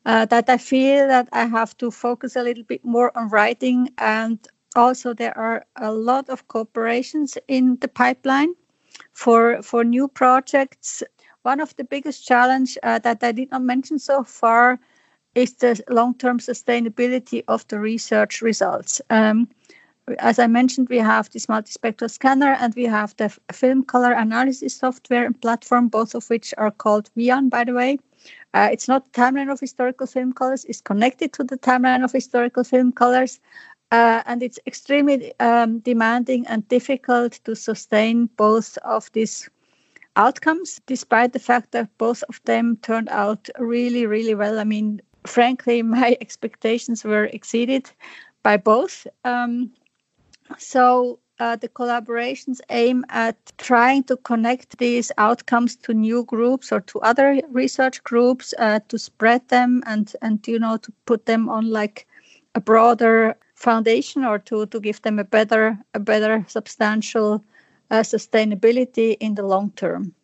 uh, 0.06 0.24
that 0.26 0.48
I 0.48 0.58
feel 0.58 1.08
that 1.08 1.28
I 1.32 1.46
have 1.46 1.76
to 1.78 1.90
focus 1.90 2.36
a 2.36 2.42
little 2.42 2.64
bit 2.64 2.84
more 2.84 3.16
on 3.16 3.28
writing. 3.28 3.90
And 3.98 4.38
also 4.76 5.14
there 5.14 5.36
are 5.36 5.64
a 5.76 5.92
lot 5.92 6.28
of 6.28 6.48
cooperations 6.48 7.36
in 7.48 7.76
the 7.80 7.88
pipeline 7.88 8.54
for 9.12 9.62
for 9.62 9.84
new 9.84 10.08
projects 10.08 11.02
one 11.42 11.60
of 11.60 11.74
the 11.76 11.84
biggest 11.84 12.26
challenge 12.26 12.78
uh, 12.82 12.98
that 12.98 13.22
i 13.22 13.32
did 13.32 13.50
not 13.50 13.62
mention 13.62 13.98
so 13.98 14.22
far 14.22 14.78
is 15.34 15.54
the 15.54 15.82
long-term 15.88 16.38
sustainability 16.38 17.42
of 17.48 17.66
the 17.68 17.78
research 17.80 18.42
results. 18.42 19.00
Um, 19.10 19.48
as 20.18 20.38
i 20.38 20.46
mentioned 20.46 20.88
we 20.88 20.98
have 20.98 21.30
this 21.30 21.46
multispectral 21.46 22.10
scanner 22.10 22.54
and 22.60 22.74
we 22.74 22.84
have 22.84 23.16
the 23.16 23.28
film 23.52 23.82
color 23.84 24.12
analysis 24.12 24.76
software 24.76 25.24
and 25.24 25.40
platform 25.40 25.88
both 25.88 26.14
of 26.14 26.28
which 26.28 26.52
are 26.58 26.70
called 26.70 27.10
VIAN 27.16 27.48
by 27.48 27.64
the 27.64 27.72
way. 27.72 27.98
Uh, 28.54 28.68
it's 28.70 28.88
not 28.88 29.04
the 29.04 29.20
timeline 29.20 29.50
of 29.50 29.60
historical 29.60 30.06
film 30.06 30.32
colors 30.32 30.64
it's 30.66 30.80
connected 30.80 31.32
to 31.32 31.44
the 31.44 31.58
timeline 31.58 32.04
of 32.04 32.12
historical 32.12 32.64
film 32.64 32.92
colors 32.92 33.40
uh, 33.92 34.22
and 34.26 34.42
it's 34.42 34.58
extremely 34.66 35.32
um, 35.40 35.78
demanding 35.80 36.46
and 36.46 36.66
difficult 36.68 37.32
to 37.44 37.54
sustain 37.54 38.26
both 38.36 38.78
of 38.78 39.10
these 39.12 39.48
outcomes, 40.16 40.80
despite 40.86 41.32
the 41.32 41.38
fact 41.38 41.72
that 41.72 41.96
both 41.98 42.22
of 42.28 42.40
them 42.44 42.76
turned 42.82 43.08
out 43.08 43.48
really, 43.58 44.06
really 44.06 44.34
well. 44.34 44.58
I 44.58 44.64
mean, 44.64 45.00
frankly, 45.26 45.82
my 46.00 46.16
expectations 46.20 47.04
were 47.04 47.24
exceeded 47.24 47.90
by 48.42 48.56
both. 48.56 49.06
Um, 49.24 49.72
so 50.58 51.18
uh, 51.38 51.56
the 51.56 51.68
collaborations 51.68 52.60
aim 52.70 53.04
at 53.08 53.36
trying 53.58 54.04
to 54.04 54.16
connect 54.18 54.78
these 54.78 55.10
outcomes 55.18 55.76
to 55.76 55.94
new 55.94 56.24
groups 56.24 56.70
or 56.70 56.80
to 56.80 57.00
other 57.00 57.40
research 57.50 58.02
groups 58.04 58.54
uh, 58.58 58.80
to 58.88 58.98
spread 58.98 59.46
them 59.48 59.82
and 59.86 60.14
and 60.22 60.46
you 60.46 60.58
know 60.58 60.76
to 60.76 60.92
put 61.06 61.26
them 61.26 61.48
on 61.48 61.70
like 61.70 62.06
a 62.54 62.60
broader 62.60 63.34
foundation 63.54 64.24
or 64.24 64.38
to, 64.38 64.66
to 64.66 64.78
give 64.78 65.00
them 65.02 65.18
a 65.18 65.24
better 65.24 65.78
a 65.94 65.98
better 65.98 66.44
substantial 66.48 67.42
sustainability 68.00 69.16
in 69.20 69.34
the 69.34 69.42
long 69.42 69.72
term. 69.76 70.14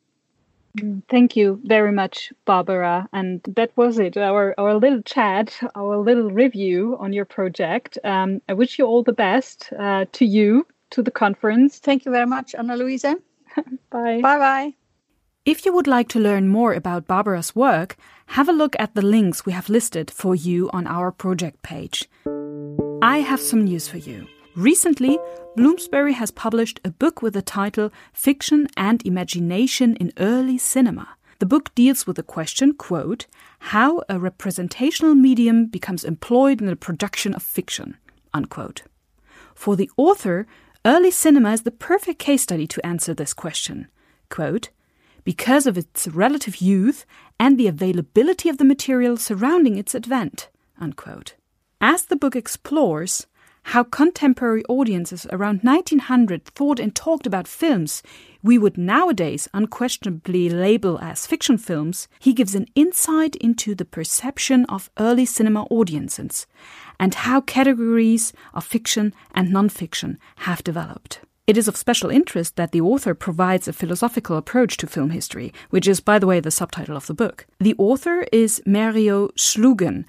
Mm, 0.78 1.02
thank 1.08 1.36
you 1.36 1.60
very 1.64 1.92
much, 1.92 2.32
Barbara. 2.44 3.08
And 3.12 3.40
that 3.56 3.76
was 3.76 3.98
it, 3.98 4.16
our, 4.16 4.54
our 4.58 4.74
little 4.74 5.02
chat, 5.02 5.58
our 5.74 5.98
little 5.98 6.30
review 6.30 6.96
on 7.00 7.12
your 7.12 7.24
project. 7.24 7.98
Um, 8.04 8.40
I 8.48 8.54
wish 8.54 8.78
you 8.78 8.86
all 8.86 9.02
the 9.02 9.12
best 9.12 9.70
uh, 9.78 10.06
to 10.12 10.24
you, 10.24 10.66
to 10.90 11.02
the 11.02 11.10
conference. 11.10 11.78
Thank 11.78 12.04
you 12.04 12.12
very 12.12 12.26
much, 12.26 12.54
Anna 12.54 12.76
Luisa. 12.76 13.16
bye. 13.90 14.20
Bye 14.20 14.38
bye. 14.38 14.74
If 15.44 15.64
you 15.64 15.72
would 15.72 15.86
like 15.86 16.08
to 16.10 16.20
learn 16.20 16.48
more 16.48 16.74
about 16.74 17.06
Barbara's 17.06 17.56
work, 17.56 17.96
have 18.26 18.50
a 18.50 18.52
look 18.52 18.76
at 18.78 18.94
the 18.94 19.00
links 19.00 19.46
we 19.46 19.52
have 19.52 19.70
listed 19.70 20.10
for 20.10 20.34
you 20.34 20.68
on 20.74 20.86
our 20.86 21.10
project 21.10 21.62
page. 21.62 22.06
I 23.00 23.20
have 23.20 23.40
some 23.40 23.64
news 23.64 23.88
for 23.88 23.96
you. 23.96 24.26
Recently, 24.58 25.20
Bloomsbury 25.54 26.14
has 26.14 26.32
published 26.32 26.80
a 26.84 26.90
book 26.90 27.22
with 27.22 27.34
the 27.34 27.42
title 27.42 27.92
Fiction 28.12 28.66
and 28.76 29.00
Imagination 29.06 29.94
in 29.94 30.12
Early 30.18 30.58
Cinema. 30.58 31.10
The 31.38 31.46
book 31.46 31.72
deals 31.76 32.08
with 32.08 32.16
the 32.16 32.24
question, 32.24 32.72
quote, 32.72 33.28
how 33.60 34.02
a 34.08 34.18
representational 34.18 35.14
medium 35.14 35.66
becomes 35.66 36.02
employed 36.02 36.60
in 36.60 36.66
the 36.66 36.74
production 36.74 37.34
of 37.34 37.42
fiction, 37.44 37.98
unquote. 38.34 38.82
For 39.54 39.76
the 39.76 39.88
author, 39.96 40.44
early 40.84 41.12
cinema 41.12 41.52
is 41.52 41.62
the 41.62 41.70
perfect 41.70 42.18
case 42.18 42.42
study 42.42 42.66
to 42.66 42.84
answer 42.84 43.14
this 43.14 43.34
question. 43.34 43.86
Quote, 44.28 44.70
because 45.22 45.68
of 45.68 45.78
its 45.78 46.08
relative 46.08 46.56
youth 46.56 47.06
and 47.38 47.58
the 47.58 47.68
availability 47.68 48.48
of 48.48 48.58
the 48.58 48.64
material 48.64 49.16
surrounding 49.18 49.78
its 49.78 49.94
advent, 49.94 50.48
unquote. 50.80 51.36
As 51.80 52.06
the 52.06 52.16
book 52.16 52.34
explores 52.34 53.28
how 53.68 53.84
contemporary 53.84 54.64
audiences 54.66 55.26
around 55.30 55.60
1900 55.62 56.42
thought 56.46 56.80
and 56.80 56.94
talked 56.94 57.26
about 57.26 57.46
films 57.46 58.02
we 58.42 58.56
would 58.56 58.78
nowadays 58.78 59.46
unquestionably 59.52 60.48
label 60.48 60.98
as 61.00 61.26
fiction 61.26 61.58
films, 61.58 62.08
he 62.18 62.32
gives 62.32 62.54
an 62.54 62.66
insight 62.74 63.36
into 63.36 63.74
the 63.74 63.84
perception 63.84 64.64
of 64.66 64.90
early 64.98 65.26
cinema 65.26 65.64
audiences 65.64 66.46
and 66.98 67.14
how 67.14 67.42
categories 67.42 68.32
of 68.54 68.64
fiction 68.64 69.12
and 69.34 69.50
non-fiction 69.50 70.18
have 70.36 70.64
developed. 70.64 71.20
It 71.46 71.58
is 71.58 71.68
of 71.68 71.76
special 71.76 72.08
interest 72.08 72.56
that 72.56 72.72
the 72.72 72.80
author 72.80 73.14
provides 73.14 73.68
a 73.68 73.74
philosophical 73.74 74.38
approach 74.38 74.78
to 74.78 74.86
film 74.86 75.10
history, 75.10 75.52
which 75.68 75.86
is, 75.86 76.00
by 76.00 76.18
the 76.18 76.26
way, 76.26 76.40
the 76.40 76.50
subtitle 76.50 76.96
of 76.96 77.06
the 77.06 77.14
book. 77.14 77.46
The 77.58 77.74
author 77.76 78.26
is 78.32 78.62
Mario 78.64 79.28
Slugan, 79.28 80.06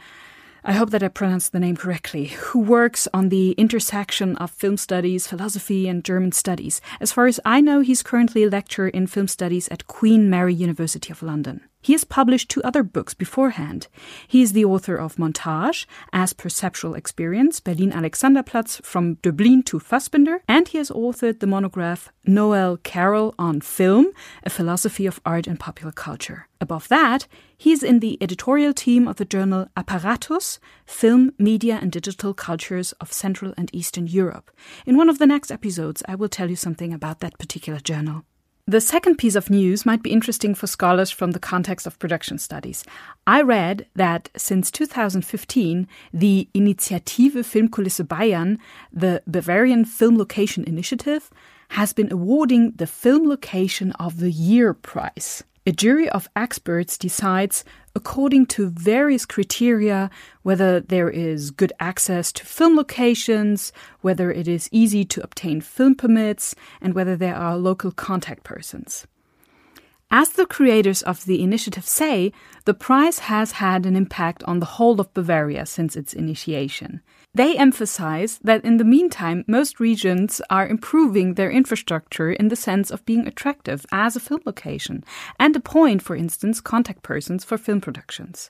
I 0.64 0.74
hope 0.74 0.90
that 0.90 1.04
I 1.04 1.08
pronounced 1.08 1.52
the 1.52 1.60
name 1.60 1.78
correctly, 1.78 2.28
who 2.28 2.60
works 2.60 3.08
on 3.14 3.30
the 3.30 3.52
intersection 3.52 4.36
of 4.38 4.52
film 4.52 4.76
studies, 4.76 5.28
philosophy, 5.28 5.88
and 5.88 6.04
German 6.04 6.34
studies. 6.34 6.82
As 7.00 7.12
far 7.14 7.28
as 7.28 7.40
I 7.46 7.62
know, 7.62 7.80
he's 7.80 8.04
currently 8.04 8.44
a 8.44 8.50
lecturer 8.50 8.90
in 8.90 9.08
film 9.08 9.28
studies 9.28 9.70
at 9.70 9.88
Queen 9.88 10.30
Mary 10.30 10.54
University 10.54 11.12
of 11.12 11.24
London. 11.24 11.69
He 11.82 11.94
has 11.94 12.04
published 12.04 12.50
two 12.50 12.62
other 12.64 12.84
books 12.84 13.14
beforehand. 13.14 13.88
He 14.28 14.42
is 14.42 14.52
the 14.52 14.66
author 14.66 14.98
of 14.98 15.16
Montage, 15.16 15.86
as 16.12 16.34
Perceptual 16.34 16.94
Experience, 16.94 17.62
Berlin 17.62 17.92
Alexanderplatz 17.92 18.84
from 18.84 19.16
Döblin 19.18 19.64
to 19.66 19.80
Fassbinder, 19.80 20.40
and 20.48 20.68
he 20.68 20.78
has 20.78 20.90
authored 20.90 21.40
the 21.40 21.48
monograph 21.48 22.12
Noel 22.26 22.78
Carroll 22.78 23.34
on 23.40 23.62
Film, 23.62 24.08
a 24.44 24.50
philosophy 24.50 25.06
of 25.06 25.22
art 25.26 25.48
and 25.48 25.60
popular 25.60 25.94
culture. 25.94 26.48
Above 26.60 26.90
that, 26.90 27.28
he 27.58 27.72
is 27.72 27.82
in 27.84 28.00
the 28.00 28.18
editorial 28.22 28.74
team 28.74 29.08
of 29.08 29.16
the 29.16 29.26
journal 29.26 29.68
Apparatus, 29.78 30.60
Film, 30.86 31.34
Media 31.38 31.80
and 31.82 31.92
Digital 31.92 32.34
Cultures 32.34 32.92
of 33.00 33.14
Central 33.14 33.54
and 33.58 33.70
Eastern 33.74 34.06
Europe. 34.06 34.52
In 34.86 34.98
one 34.98 35.08
of 35.08 35.18
the 35.18 35.28
next 35.28 35.50
episodes, 35.50 36.04
I 36.08 36.16
will 36.16 36.30
tell 36.30 36.50
you 36.50 36.58
something 36.58 36.94
about 36.94 37.22
that 37.22 37.40
particular 37.40 37.80
journal. 37.80 38.26
The 38.70 38.82
second 38.82 39.16
piece 39.16 39.34
of 39.34 39.50
news 39.50 39.84
might 39.84 40.04
be 40.04 40.12
interesting 40.12 40.54
for 40.54 40.68
scholars 40.68 41.10
from 41.10 41.32
the 41.32 41.40
context 41.40 41.88
of 41.88 41.98
production 41.98 42.38
studies. 42.38 42.84
I 43.26 43.42
read 43.42 43.88
that 43.96 44.30
since 44.38 44.70
2015, 44.70 45.88
the 46.14 46.48
Initiative 46.54 47.34
Filmkulisse 47.48 48.06
Bayern, 48.06 48.60
the 48.94 49.24
Bavarian 49.26 49.86
Film 49.86 50.20
Location 50.20 50.64
Initiative, 50.66 51.32
has 51.70 51.94
been 51.94 52.12
awarding 52.12 52.74
the 52.76 52.86
Film 52.86 53.28
Location 53.28 53.92
of 53.94 54.20
the 54.20 54.30
Year 54.30 54.76
prize. 54.76 55.44
A 55.70 55.72
jury 55.72 56.10
of 56.10 56.28
experts 56.36 56.98
decides, 56.98 57.64
according 57.94 58.48
to 58.48 58.72
various 58.72 59.24
criteria, 59.24 60.10
whether 60.42 60.80
there 60.80 61.12
is 61.12 61.52
good 61.52 61.74
access 61.80 62.32
to 62.32 62.44
film 62.44 62.76
locations, 62.76 63.72
whether 64.02 64.32
it 64.32 64.48
is 64.48 64.68
easy 64.72 65.06
to 65.06 65.22
obtain 65.24 65.62
film 65.62 65.94
permits, 65.94 66.56
and 66.82 66.96
whether 66.96 67.16
there 67.16 67.36
are 67.36 67.56
local 67.56 67.92
contact 67.92 68.44
persons. 68.44 69.06
As 70.10 70.30
the 70.30 70.48
creators 70.48 71.04
of 71.04 71.26
the 71.26 71.44
initiative 71.44 71.86
say, 71.86 72.34
the 72.66 72.74
prize 72.74 73.20
has 73.20 73.52
had 73.52 73.86
an 73.86 73.96
impact 73.96 74.44
on 74.46 74.58
the 74.58 74.74
whole 74.82 75.00
of 75.00 75.14
Bavaria 75.14 75.68
since 75.68 75.96
its 75.96 76.14
initiation. 76.14 77.00
They 77.34 77.56
emphasize 77.56 78.40
that 78.44 78.66
in 78.66 78.78
the 78.78 78.84
meantime, 78.84 79.46
most 79.48 79.80
regions 79.80 80.42
are 80.50 80.68
improving 80.68 81.36
their 81.36 81.52
infrastructure 81.52 82.32
in 82.32 82.48
the 82.48 82.56
sense 82.56 82.90
of 82.90 83.06
being 83.06 83.28
attractive 83.28 83.86
as 83.92 84.16
a 84.16 84.20
film 84.20 84.42
location 84.46 85.04
and 85.40 85.56
appoint, 85.56 86.02
for 86.02 86.16
instance, 86.16 86.60
contact 86.60 87.04
persons 87.04 87.46
for 87.46 87.58
film 87.58 87.82
productions. 87.82 88.50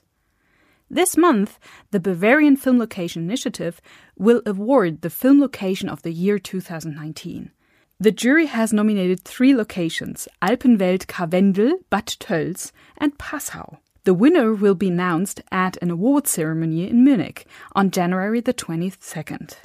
This 0.88 1.16
month, 1.16 1.58
the 1.92 2.00
Bavarian 2.00 2.56
Film 2.56 2.78
Location 2.78 3.22
Initiative 3.22 3.80
will 4.18 4.42
award 4.44 5.02
the 5.02 5.10
Film 5.10 5.40
Location 5.40 5.88
of 5.88 6.02
the 6.02 6.12
Year 6.12 6.38
2019. 6.38 7.52
The 8.00 8.10
jury 8.10 8.46
has 8.46 8.72
nominated 8.72 9.20
three 9.20 9.54
locations 9.54 10.26
Alpenwelt 10.42 11.06
Karwendel, 11.06 11.74
Bad 11.90 12.06
Tölz, 12.06 12.72
and 12.96 13.16
Passau. 13.18 13.78
The 14.04 14.14
winner 14.14 14.54
will 14.54 14.74
be 14.74 14.88
announced 14.88 15.42
at 15.52 15.76
an 15.82 15.90
award 15.90 16.26
ceremony 16.26 16.88
in 16.88 17.04
Munich 17.04 17.46
on 17.74 17.90
January 17.90 18.40
the 18.40 18.54
22nd. 18.54 19.56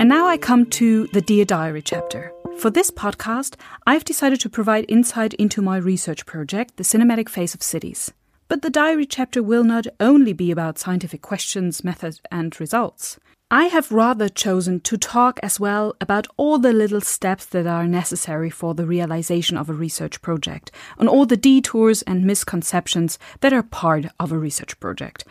And 0.00 0.08
now 0.08 0.26
I 0.26 0.36
come 0.36 0.66
to 0.66 1.06
the 1.12 1.20
Dear 1.20 1.44
Diary 1.44 1.82
chapter. 1.82 2.32
For 2.58 2.70
this 2.70 2.90
podcast, 2.90 3.54
I've 3.86 4.02
decided 4.02 4.40
to 4.40 4.48
provide 4.48 4.84
insight 4.88 5.32
into 5.34 5.62
my 5.62 5.76
research 5.76 6.26
project, 6.26 6.76
The 6.76 6.82
Cinematic 6.82 7.28
Face 7.28 7.54
of 7.54 7.62
Cities. 7.62 8.12
But 8.48 8.62
the 8.62 8.70
diary 8.70 9.06
chapter 9.06 9.44
will 9.44 9.62
not 9.62 9.86
only 10.00 10.32
be 10.32 10.50
about 10.50 10.78
scientific 10.78 11.22
questions, 11.22 11.84
methods, 11.84 12.20
and 12.32 12.58
results. 12.58 13.20
I 13.50 13.64
have 13.64 13.90
rather 13.90 14.28
chosen 14.28 14.80
to 14.80 14.98
talk 14.98 15.40
as 15.42 15.58
well 15.58 15.96
about 16.02 16.26
all 16.36 16.58
the 16.58 16.74
little 16.74 17.00
steps 17.00 17.46
that 17.46 17.66
are 17.66 17.86
necessary 17.86 18.50
for 18.50 18.74
the 18.74 18.84
realization 18.84 19.56
of 19.56 19.70
a 19.70 19.72
research 19.72 20.20
project, 20.20 20.70
on 20.98 21.08
all 21.08 21.24
the 21.24 21.38
detours 21.38 22.02
and 22.02 22.26
misconceptions 22.26 23.18
that 23.40 23.54
are 23.54 23.62
part 23.62 24.04
of 24.20 24.32
a 24.32 24.38
research 24.38 24.78
project. 24.80 25.24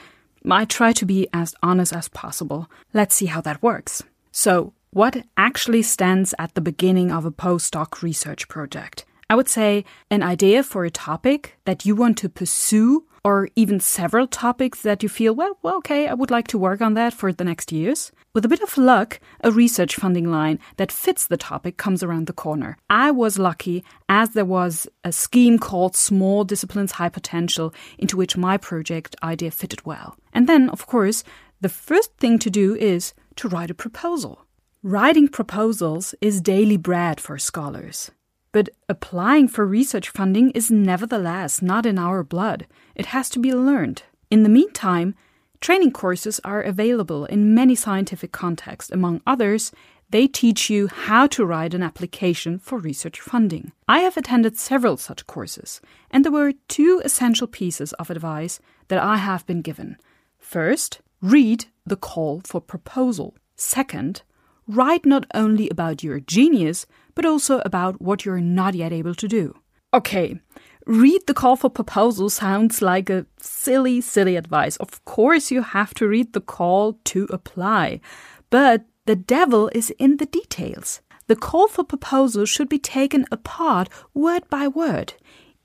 I 0.49 0.65
try 0.65 0.93
to 0.93 1.05
be 1.05 1.27
as 1.31 1.53
honest 1.61 1.93
as 1.93 2.07
possible. 2.07 2.71
Let's 2.91 3.13
see 3.13 3.27
how 3.27 3.41
that 3.41 3.61
works. 3.61 4.01
So, 4.31 4.73
what 4.89 5.23
actually 5.35 5.83
stands 5.83 6.33
at 6.39 6.55
the 6.55 6.61
beginning 6.61 7.11
of 7.11 7.23
a 7.23 7.31
postdoc 7.31 8.01
research 8.01 8.47
project? 8.47 9.05
I 9.29 9.35
would 9.35 9.49
say 9.49 9.85
an 10.09 10.23
idea 10.23 10.63
for 10.63 10.85
a 10.85 10.89
topic 10.89 11.59
that 11.65 11.85
you 11.85 11.95
want 11.95 12.17
to 12.19 12.29
pursue 12.29 13.03
or 13.23 13.49
even 13.55 13.79
several 13.79 14.27
topics 14.27 14.81
that 14.81 15.03
you 15.03 15.09
feel, 15.09 15.33
well, 15.33 15.57
well, 15.61 15.77
okay, 15.77 16.07
I 16.07 16.13
would 16.13 16.31
like 16.31 16.47
to 16.49 16.57
work 16.57 16.81
on 16.81 16.93
that 16.95 17.13
for 17.13 17.31
the 17.31 17.43
next 17.43 17.71
years. 17.71 18.11
With 18.33 18.45
a 18.45 18.49
bit 18.49 18.61
of 18.61 18.77
luck, 18.77 19.19
a 19.43 19.51
research 19.51 19.95
funding 19.95 20.29
line 20.29 20.59
that 20.77 20.91
fits 20.91 21.27
the 21.27 21.37
topic 21.37 21.77
comes 21.77 22.03
around 22.03 22.27
the 22.27 22.33
corner. 22.33 22.77
I 22.89 23.11
was 23.11 23.39
lucky 23.39 23.83
as 24.07 24.29
there 24.29 24.45
was 24.45 24.87
a 25.03 25.11
scheme 25.11 25.57
called 25.57 25.95
Small 25.95 26.43
Disciplines 26.43 26.93
High 26.93 27.09
Potential 27.09 27.73
into 27.97 28.17
which 28.17 28.37
my 28.37 28.57
project 28.57 29.15
idea 29.23 29.51
fitted 29.51 29.85
well. 29.85 30.17
And 30.33 30.47
then, 30.47 30.69
of 30.69 30.85
course, 30.85 31.23
the 31.61 31.69
first 31.69 32.15
thing 32.17 32.37
to 32.39 32.49
do 32.49 32.75
is 32.75 33.13
to 33.37 33.47
write 33.49 33.71
a 33.71 33.73
proposal. 33.73 34.45
Writing 34.83 35.27
proposals 35.27 36.13
is 36.21 36.39
daily 36.39 36.77
bread 36.77 37.19
for 37.19 37.39
scholars. 37.39 38.11
But 38.57 38.69
applying 38.89 39.49
for 39.49 39.67
research 39.67 40.09
funding 40.09 40.49
is 40.49 40.71
nevertheless 40.71 41.61
not 41.61 41.85
in 41.85 41.99
our 41.99 42.23
blood. 42.23 42.65
It 42.95 43.13
has 43.13 43.29
to 43.29 43.39
be 43.39 43.53
learned. 43.53 44.01
In 44.31 44.41
the 44.41 44.49
meantime, 44.49 45.13
training 45.61 45.91
courses 45.91 46.39
are 46.43 46.63
available 46.63 47.25
in 47.25 47.53
many 47.53 47.75
scientific 47.75 48.31
contexts. 48.31 48.91
Among 48.91 49.21
others, 49.27 49.71
they 50.09 50.25
teach 50.25 50.71
you 50.71 50.87
how 50.87 51.27
to 51.27 51.45
write 51.45 51.75
an 51.75 51.83
application 51.83 52.57
for 52.57 52.79
research 52.79 53.19
funding. 53.19 53.73
I 53.87 53.99
have 53.99 54.17
attended 54.17 54.57
several 54.57 54.97
such 54.97 55.27
courses, 55.27 55.79
and 56.09 56.25
there 56.25 56.31
were 56.31 56.53
two 56.67 56.99
essential 57.05 57.45
pieces 57.45 57.93
of 57.93 58.09
advice 58.09 58.59
that 58.87 58.97
I 58.97 59.17
have 59.17 59.45
been 59.45 59.61
given. 59.61 59.97
First, 60.39 61.01
read 61.21 61.65
the 61.85 61.95
call 61.95 62.41
for 62.43 62.59
proposal. 62.59 63.35
Second, 63.55 64.23
write 64.67 65.05
not 65.05 65.25
only 65.33 65.69
about 65.69 66.03
your 66.03 66.19
genius, 66.19 66.85
but 67.15 67.25
also 67.25 67.61
about 67.65 68.01
what 68.01 68.25
you're 68.25 68.41
not 68.41 68.75
yet 68.75 68.93
able 68.93 69.15
to 69.15 69.27
do. 69.27 69.55
Okay, 69.93 70.39
read 70.85 71.21
the 71.27 71.33
call 71.33 71.55
for 71.55 71.69
proposal 71.69 72.29
sounds 72.29 72.81
like 72.81 73.09
a 73.09 73.25
silly, 73.39 74.01
silly 74.01 74.35
advice. 74.35 74.75
Of 74.77 75.03
course, 75.05 75.49
you 75.49 75.61
have 75.61 75.93
to 75.95 76.07
read 76.07 76.33
the 76.33 76.41
call 76.41 76.99
to 77.05 77.23
apply, 77.29 78.01
but 78.49 78.85
the 79.05 79.15
devil 79.15 79.69
is 79.73 79.89
in 79.91 80.17
the 80.17 80.25
details. 80.25 81.01
The 81.27 81.35
call 81.35 81.67
for 81.67 81.83
proposal 81.83 82.45
should 82.45 82.69
be 82.69 82.79
taken 82.79 83.25
apart 83.31 83.89
word 84.13 84.49
by 84.49 84.67
word. 84.67 85.13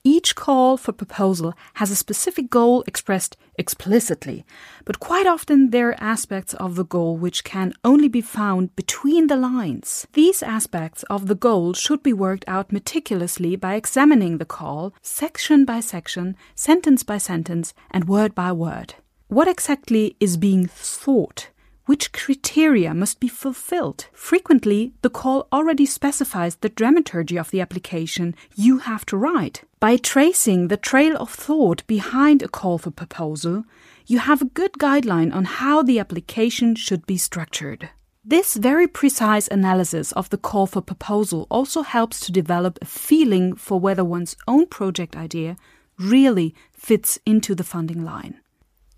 Each 0.05 0.35
call 0.35 0.77
for 0.77 0.91
proposal 0.91 1.55
has 1.75 1.93
a 1.93 1.97
specific 1.97 2.51
goal 2.51 2.83
expressed 2.89 3.37
explicitly, 3.57 4.45
but 4.85 4.99
quite 4.99 5.29
often 5.29 5.71
there 5.71 5.91
are 5.91 6.03
aspects 6.03 6.55
of 6.55 6.75
the 6.75 6.85
goal 6.85 7.17
which 7.17 7.45
can 7.45 7.73
only 7.85 8.09
be 8.09 8.21
found 8.21 8.75
between 8.75 9.29
the 9.29 9.37
lines. 9.37 10.09
These 10.15 10.43
aspects 10.43 11.05
of 11.05 11.29
the 11.29 11.37
goal 11.37 11.73
should 11.73 12.03
be 12.03 12.13
worked 12.13 12.45
out 12.49 12.73
meticulously 12.73 13.55
by 13.55 13.77
examining 13.77 14.39
the 14.39 14.45
call 14.45 14.93
section 15.03 15.65
by 15.65 15.79
section, 15.79 16.35
sentence 16.57 17.05
by 17.05 17.19
sentence, 17.19 17.73
and 17.93 18.09
word 18.09 18.35
by 18.35 18.51
word. 18.51 18.95
What 19.29 19.47
exactly 19.47 20.17
is 20.19 20.37
being 20.37 20.67
thought? 20.67 21.49
which 21.87 22.13
criteria 22.13 22.95
must 22.95 23.19
be 23.19 23.27
fulfilled. 23.27 24.07
Frequently, 24.13 24.93
the 25.03 25.11
call 25.11 25.49
already 25.53 25.85
specifies 25.85 26.55
the 26.55 26.69
dramaturgy 26.69 27.37
of 27.37 27.51
the 27.51 27.61
application 27.61 28.37
you 28.55 28.79
have 28.79 29.05
to 29.05 29.17
write. 29.17 29.65
By 29.83 29.97
tracing 29.97 30.69
the 30.69 30.77
trail 30.77 31.17
of 31.17 31.29
thought 31.29 31.85
behind 31.89 32.41
a 32.41 32.47
call 32.47 32.79
for 32.79 32.93
proposal, 32.93 33.65
you 34.07 34.21
have 34.21 34.41
a 34.41 34.45
good 34.61 34.75
guideline 34.75 35.35
on 35.35 35.45
how 35.45 35.83
the 35.83 35.99
application 35.99 36.77
should 36.77 37.05
be 37.05 37.17
structured. 37.17 37.91
This 38.25 38.55
very 38.55 38.87
precise 38.87 39.49
analysis 39.49 40.13
of 40.13 40.31
the 40.31 40.39
call 40.39 40.69
for 40.69 40.83
proposal 40.83 41.49
also 41.51 41.83
helps 41.83 42.21
to 42.21 42.31
develop 42.31 42.79
a 42.81 42.85
feeling 42.85 43.57
for 43.57 43.81
whether 43.81 44.05
one's 44.05 44.37
own 44.47 44.67
project 44.67 45.17
idea 45.17 45.57
really 45.99 46.55
fits 46.71 47.19
into 47.27 47.53
the 47.53 47.65
funding 47.65 48.05
line. 48.05 48.39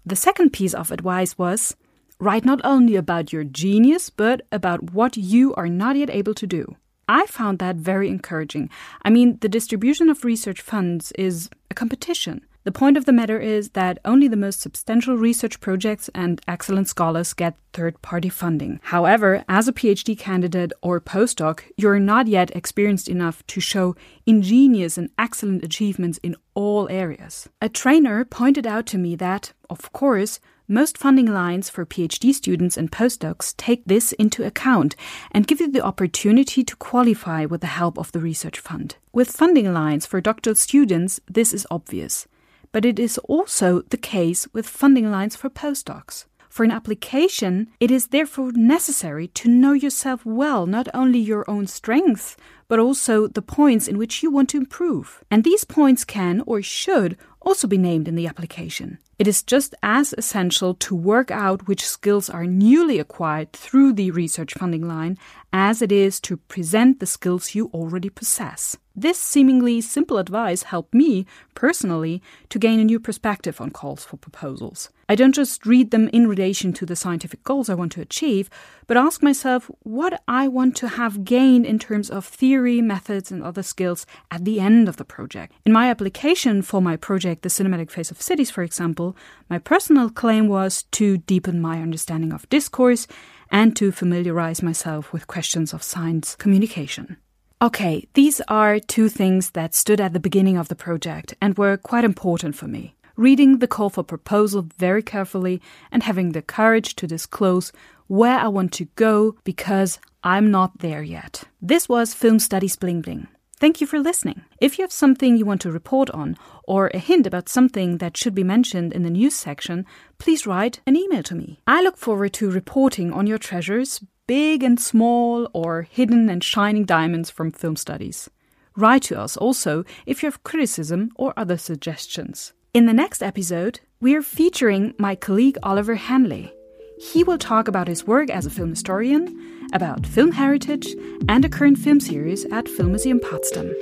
The 0.04 0.16
second 0.16 0.50
piece 0.52 0.74
of 0.74 0.92
advice 0.92 1.38
was 1.38 1.74
Write 2.20 2.44
not 2.44 2.60
only 2.62 2.94
about 2.94 3.32
your 3.32 3.44
genius, 3.44 4.10
but 4.10 4.42
about 4.52 4.92
what 4.92 5.16
you 5.16 5.54
are 5.54 5.70
not 5.70 5.96
yet 5.96 6.10
able 6.10 6.34
to 6.34 6.46
do. 6.46 6.76
I 7.08 7.26
found 7.26 7.58
that 7.58 7.76
very 7.76 8.08
encouraging. 8.08 8.70
I 9.02 9.10
mean, 9.10 9.38
the 9.40 9.48
distribution 9.48 10.08
of 10.08 10.24
research 10.24 10.60
funds 10.60 11.12
is 11.12 11.50
a 11.70 11.74
competition. 11.74 12.44
The 12.64 12.72
point 12.72 12.96
of 12.96 13.04
the 13.04 13.12
matter 13.12 13.38
is 13.38 13.70
that 13.70 13.98
only 14.06 14.26
the 14.26 14.38
most 14.38 14.62
substantial 14.62 15.18
research 15.18 15.60
projects 15.60 16.08
and 16.14 16.40
excellent 16.48 16.88
scholars 16.88 17.34
get 17.34 17.58
third 17.74 18.00
party 18.00 18.30
funding. 18.30 18.80
However, 18.84 19.44
as 19.50 19.68
a 19.68 19.72
PhD 19.74 20.18
candidate 20.18 20.72
or 20.80 20.98
postdoc, 20.98 21.60
you're 21.76 22.00
not 22.00 22.26
yet 22.26 22.56
experienced 22.56 23.06
enough 23.10 23.46
to 23.48 23.60
show 23.60 23.96
ingenious 24.24 24.96
and 24.96 25.10
excellent 25.18 25.62
achievements 25.62 26.18
in 26.22 26.36
all 26.54 26.88
areas. 26.88 27.50
A 27.60 27.68
trainer 27.68 28.24
pointed 28.24 28.66
out 28.66 28.86
to 28.86 28.98
me 28.98 29.14
that, 29.16 29.52
of 29.68 29.92
course, 29.92 30.40
Most 30.68 30.96
funding 30.96 31.26
lines 31.26 31.68
for 31.68 31.84
PhD 31.84 32.32
students 32.32 32.78
and 32.78 32.90
postdocs 32.90 33.54
take 33.58 33.84
this 33.84 34.12
into 34.12 34.46
account 34.46 34.96
and 35.30 35.46
give 35.46 35.60
you 35.60 35.70
the 35.70 35.84
opportunity 35.84 36.64
to 36.64 36.76
qualify 36.76 37.44
with 37.44 37.60
the 37.60 37.66
help 37.66 37.98
of 37.98 38.10
the 38.12 38.18
research 38.18 38.58
fund. 38.58 38.96
With 39.12 39.30
funding 39.30 39.74
lines 39.74 40.06
for 40.06 40.22
doctoral 40.22 40.56
students, 40.56 41.20
this 41.28 41.52
is 41.52 41.66
obvious, 41.70 42.26
but 42.72 42.86
it 42.86 42.98
is 42.98 43.18
also 43.18 43.82
the 43.82 43.98
case 43.98 44.48
with 44.54 44.66
funding 44.66 45.10
lines 45.10 45.36
for 45.36 45.50
postdocs. 45.50 46.24
For 46.48 46.64
an 46.64 46.70
application, 46.70 47.68
it 47.78 47.90
is 47.90 48.06
therefore 48.06 48.52
necessary 48.52 49.28
to 49.28 49.50
know 49.50 49.74
yourself 49.74 50.24
well, 50.24 50.64
not 50.64 50.88
only 50.94 51.18
your 51.18 51.44
own 51.50 51.66
strengths, 51.66 52.38
but 52.68 52.78
also 52.78 53.26
the 53.26 53.42
points 53.42 53.86
in 53.86 53.98
which 53.98 54.22
you 54.22 54.30
want 54.30 54.48
to 54.50 54.56
improve. 54.56 55.24
And 55.30 55.44
these 55.44 55.64
points 55.64 56.06
can 56.06 56.42
or 56.46 56.62
should 56.62 57.18
also 57.42 57.66
be 57.66 57.76
named 57.76 58.08
in 58.08 58.14
the 58.14 58.26
application. 58.26 58.98
It 59.18 59.28
is 59.28 59.42
just 59.42 59.74
as 59.82 60.14
essential 60.18 60.74
to 60.74 60.94
work 60.94 61.30
out 61.30 61.68
which 61.68 61.86
skills 61.86 62.28
are 62.28 62.46
newly 62.46 62.98
acquired 62.98 63.52
through 63.52 63.92
the 63.92 64.10
research 64.10 64.54
funding 64.54 64.88
line 64.88 65.18
as 65.52 65.80
it 65.80 65.92
is 65.92 66.20
to 66.22 66.36
present 66.36 66.98
the 66.98 67.06
skills 67.06 67.54
you 67.54 67.70
already 67.72 68.10
possess. 68.10 68.76
This 68.96 69.18
seemingly 69.18 69.80
simple 69.80 70.18
advice 70.18 70.62
helped 70.62 70.94
me, 70.94 71.26
personally, 71.56 72.22
to 72.48 72.60
gain 72.60 72.78
a 72.78 72.84
new 72.84 73.00
perspective 73.00 73.60
on 73.60 73.70
calls 73.70 74.04
for 74.04 74.16
proposals. 74.16 74.88
I 75.08 75.16
don't 75.16 75.34
just 75.34 75.66
read 75.66 75.90
them 75.90 76.08
in 76.12 76.28
relation 76.28 76.72
to 76.74 76.86
the 76.86 76.94
scientific 76.94 77.42
goals 77.42 77.68
I 77.68 77.74
want 77.74 77.90
to 77.92 78.00
achieve, 78.00 78.48
but 78.86 78.96
ask 78.96 79.20
myself 79.20 79.68
what 79.82 80.22
I 80.28 80.46
want 80.46 80.76
to 80.76 80.86
have 80.86 81.24
gained 81.24 81.66
in 81.66 81.80
terms 81.80 82.08
of 82.08 82.24
theory, 82.24 82.80
methods, 82.80 83.32
and 83.32 83.42
other 83.42 83.64
skills 83.64 84.06
at 84.30 84.44
the 84.44 84.60
end 84.60 84.88
of 84.88 84.96
the 84.96 85.04
project. 85.04 85.54
In 85.64 85.72
my 85.72 85.90
application 85.90 86.62
for 86.62 86.80
my 86.80 86.96
project, 86.96 87.42
The 87.42 87.48
Cinematic 87.48 87.90
Face 87.90 88.12
of 88.12 88.22
Cities, 88.22 88.52
for 88.52 88.62
example, 88.62 89.16
my 89.50 89.58
personal 89.58 90.08
claim 90.08 90.46
was 90.46 90.84
to 90.92 91.18
deepen 91.18 91.60
my 91.60 91.82
understanding 91.82 92.32
of 92.32 92.48
discourse 92.48 93.08
and 93.50 93.74
to 93.74 93.90
familiarize 93.90 94.62
myself 94.62 95.12
with 95.12 95.26
questions 95.26 95.74
of 95.74 95.82
science 95.82 96.36
communication. 96.36 97.16
Okay, 97.64 98.06
these 98.12 98.42
are 98.46 98.78
two 98.78 99.08
things 99.08 99.52
that 99.52 99.74
stood 99.74 99.98
at 99.98 100.12
the 100.12 100.20
beginning 100.20 100.58
of 100.58 100.68
the 100.68 100.74
project 100.74 101.32
and 101.40 101.56
were 101.56 101.78
quite 101.78 102.04
important 102.04 102.54
for 102.54 102.68
me. 102.68 102.94
Reading 103.16 103.60
the 103.60 103.66
call 103.66 103.88
for 103.88 104.02
proposal 104.02 104.68
very 104.76 105.02
carefully 105.02 105.62
and 105.90 106.02
having 106.02 106.32
the 106.32 106.42
courage 106.42 106.94
to 106.96 107.06
disclose 107.06 107.72
where 108.06 108.38
I 108.38 108.48
want 108.48 108.74
to 108.74 108.84
go 108.96 109.36
because 109.44 109.98
I'm 110.22 110.50
not 110.50 110.80
there 110.80 111.02
yet. 111.02 111.44
This 111.62 111.88
was 111.88 112.12
Film 112.12 112.38
Studies 112.38 112.76
Bling 112.76 113.00
Bling. 113.00 113.28
Thank 113.56 113.80
you 113.80 113.86
for 113.86 113.98
listening. 113.98 114.42
If 114.60 114.76
you 114.76 114.82
have 114.82 114.92
something 114.92 115.38
you 115.38 115.46
want 115.46 115.62
to 115.62 115.72
report 115.72 116.10
on 116.10 116.36
or 116.64 116.88
a 116.88 116.98
hint 116.98 117.26
about 117.26 117.48
something 117.48 117.96
that 117.96 118.18
should 118.18 118.34
be 118.34 118.44
mentioned 118.44 118.92
in 118.92 119.04
the 119.04 119.16
news 119.18 119.36
section, 119.36 119.86
please 120.18 120.46
write 120.46 120.80
an 120.86 120.96
email 120.96 121.22
to 121.22 121.34
me. 121.34 121.60
I 121.66 121.80
look 121.80 121.96
forward 121.96 122.34
to 122.34 122.50
reporting 122.50 123.10
on 123.10 123.26
your 123.26 123.38
treasures, 123.38 124.02
big 124.26 124.62
and 124.62 124.80
small, 124.80 125.48
or 125.52 125.82
hidden 125.82 126.28
and 126.28 126.42
shining 126.42 126.84
diamonds 126.84 127.30
from 127.30 127.50
film 127.50 127.76
studies. 127.76 128.30
Write 128.76 129.02
to 129.02 129.20
us 129.20 129.36
also 129.36 129.84
if 130.06 130.22
you 130.22 130.26
have 130.26 130.42
criticism 130.42 131.10
or 131.16 131.32
other 131.36 131.56
suggestions. 131.56 132.52
In 132.72 132.86
the 132.86 132.92
next 132.92 133.22
episode, 133.22 133.80
we 134.00 134.14
are 134.16 134.22
featuring 134.22 134.94
my 134.98 135.14
colleague 135.14 135.58
Oliver 135.62 135.94
Hanley. 135.94 136.52
He 137.00 137.22
will 137.22 137.38
talk 137.38 137.68
about 137.68 137.88
his 137.88 138.06
work 138.06 138.30
as 138.30 138.46
a 138.46 138.50
film 138.50 138.70
historian, 138.70 139.68
about 139.72 140.06
film 140.06 140.32
heritage, 140.32 140.94
and 141.28 141.44
a 141.44 141.48
current 141.48 141.78
film 141.78 142.00
series 142.00 142.44
at 142.46 142.66
Filmmuseum 142.66 143.20
Potsdam. 143.22 143.72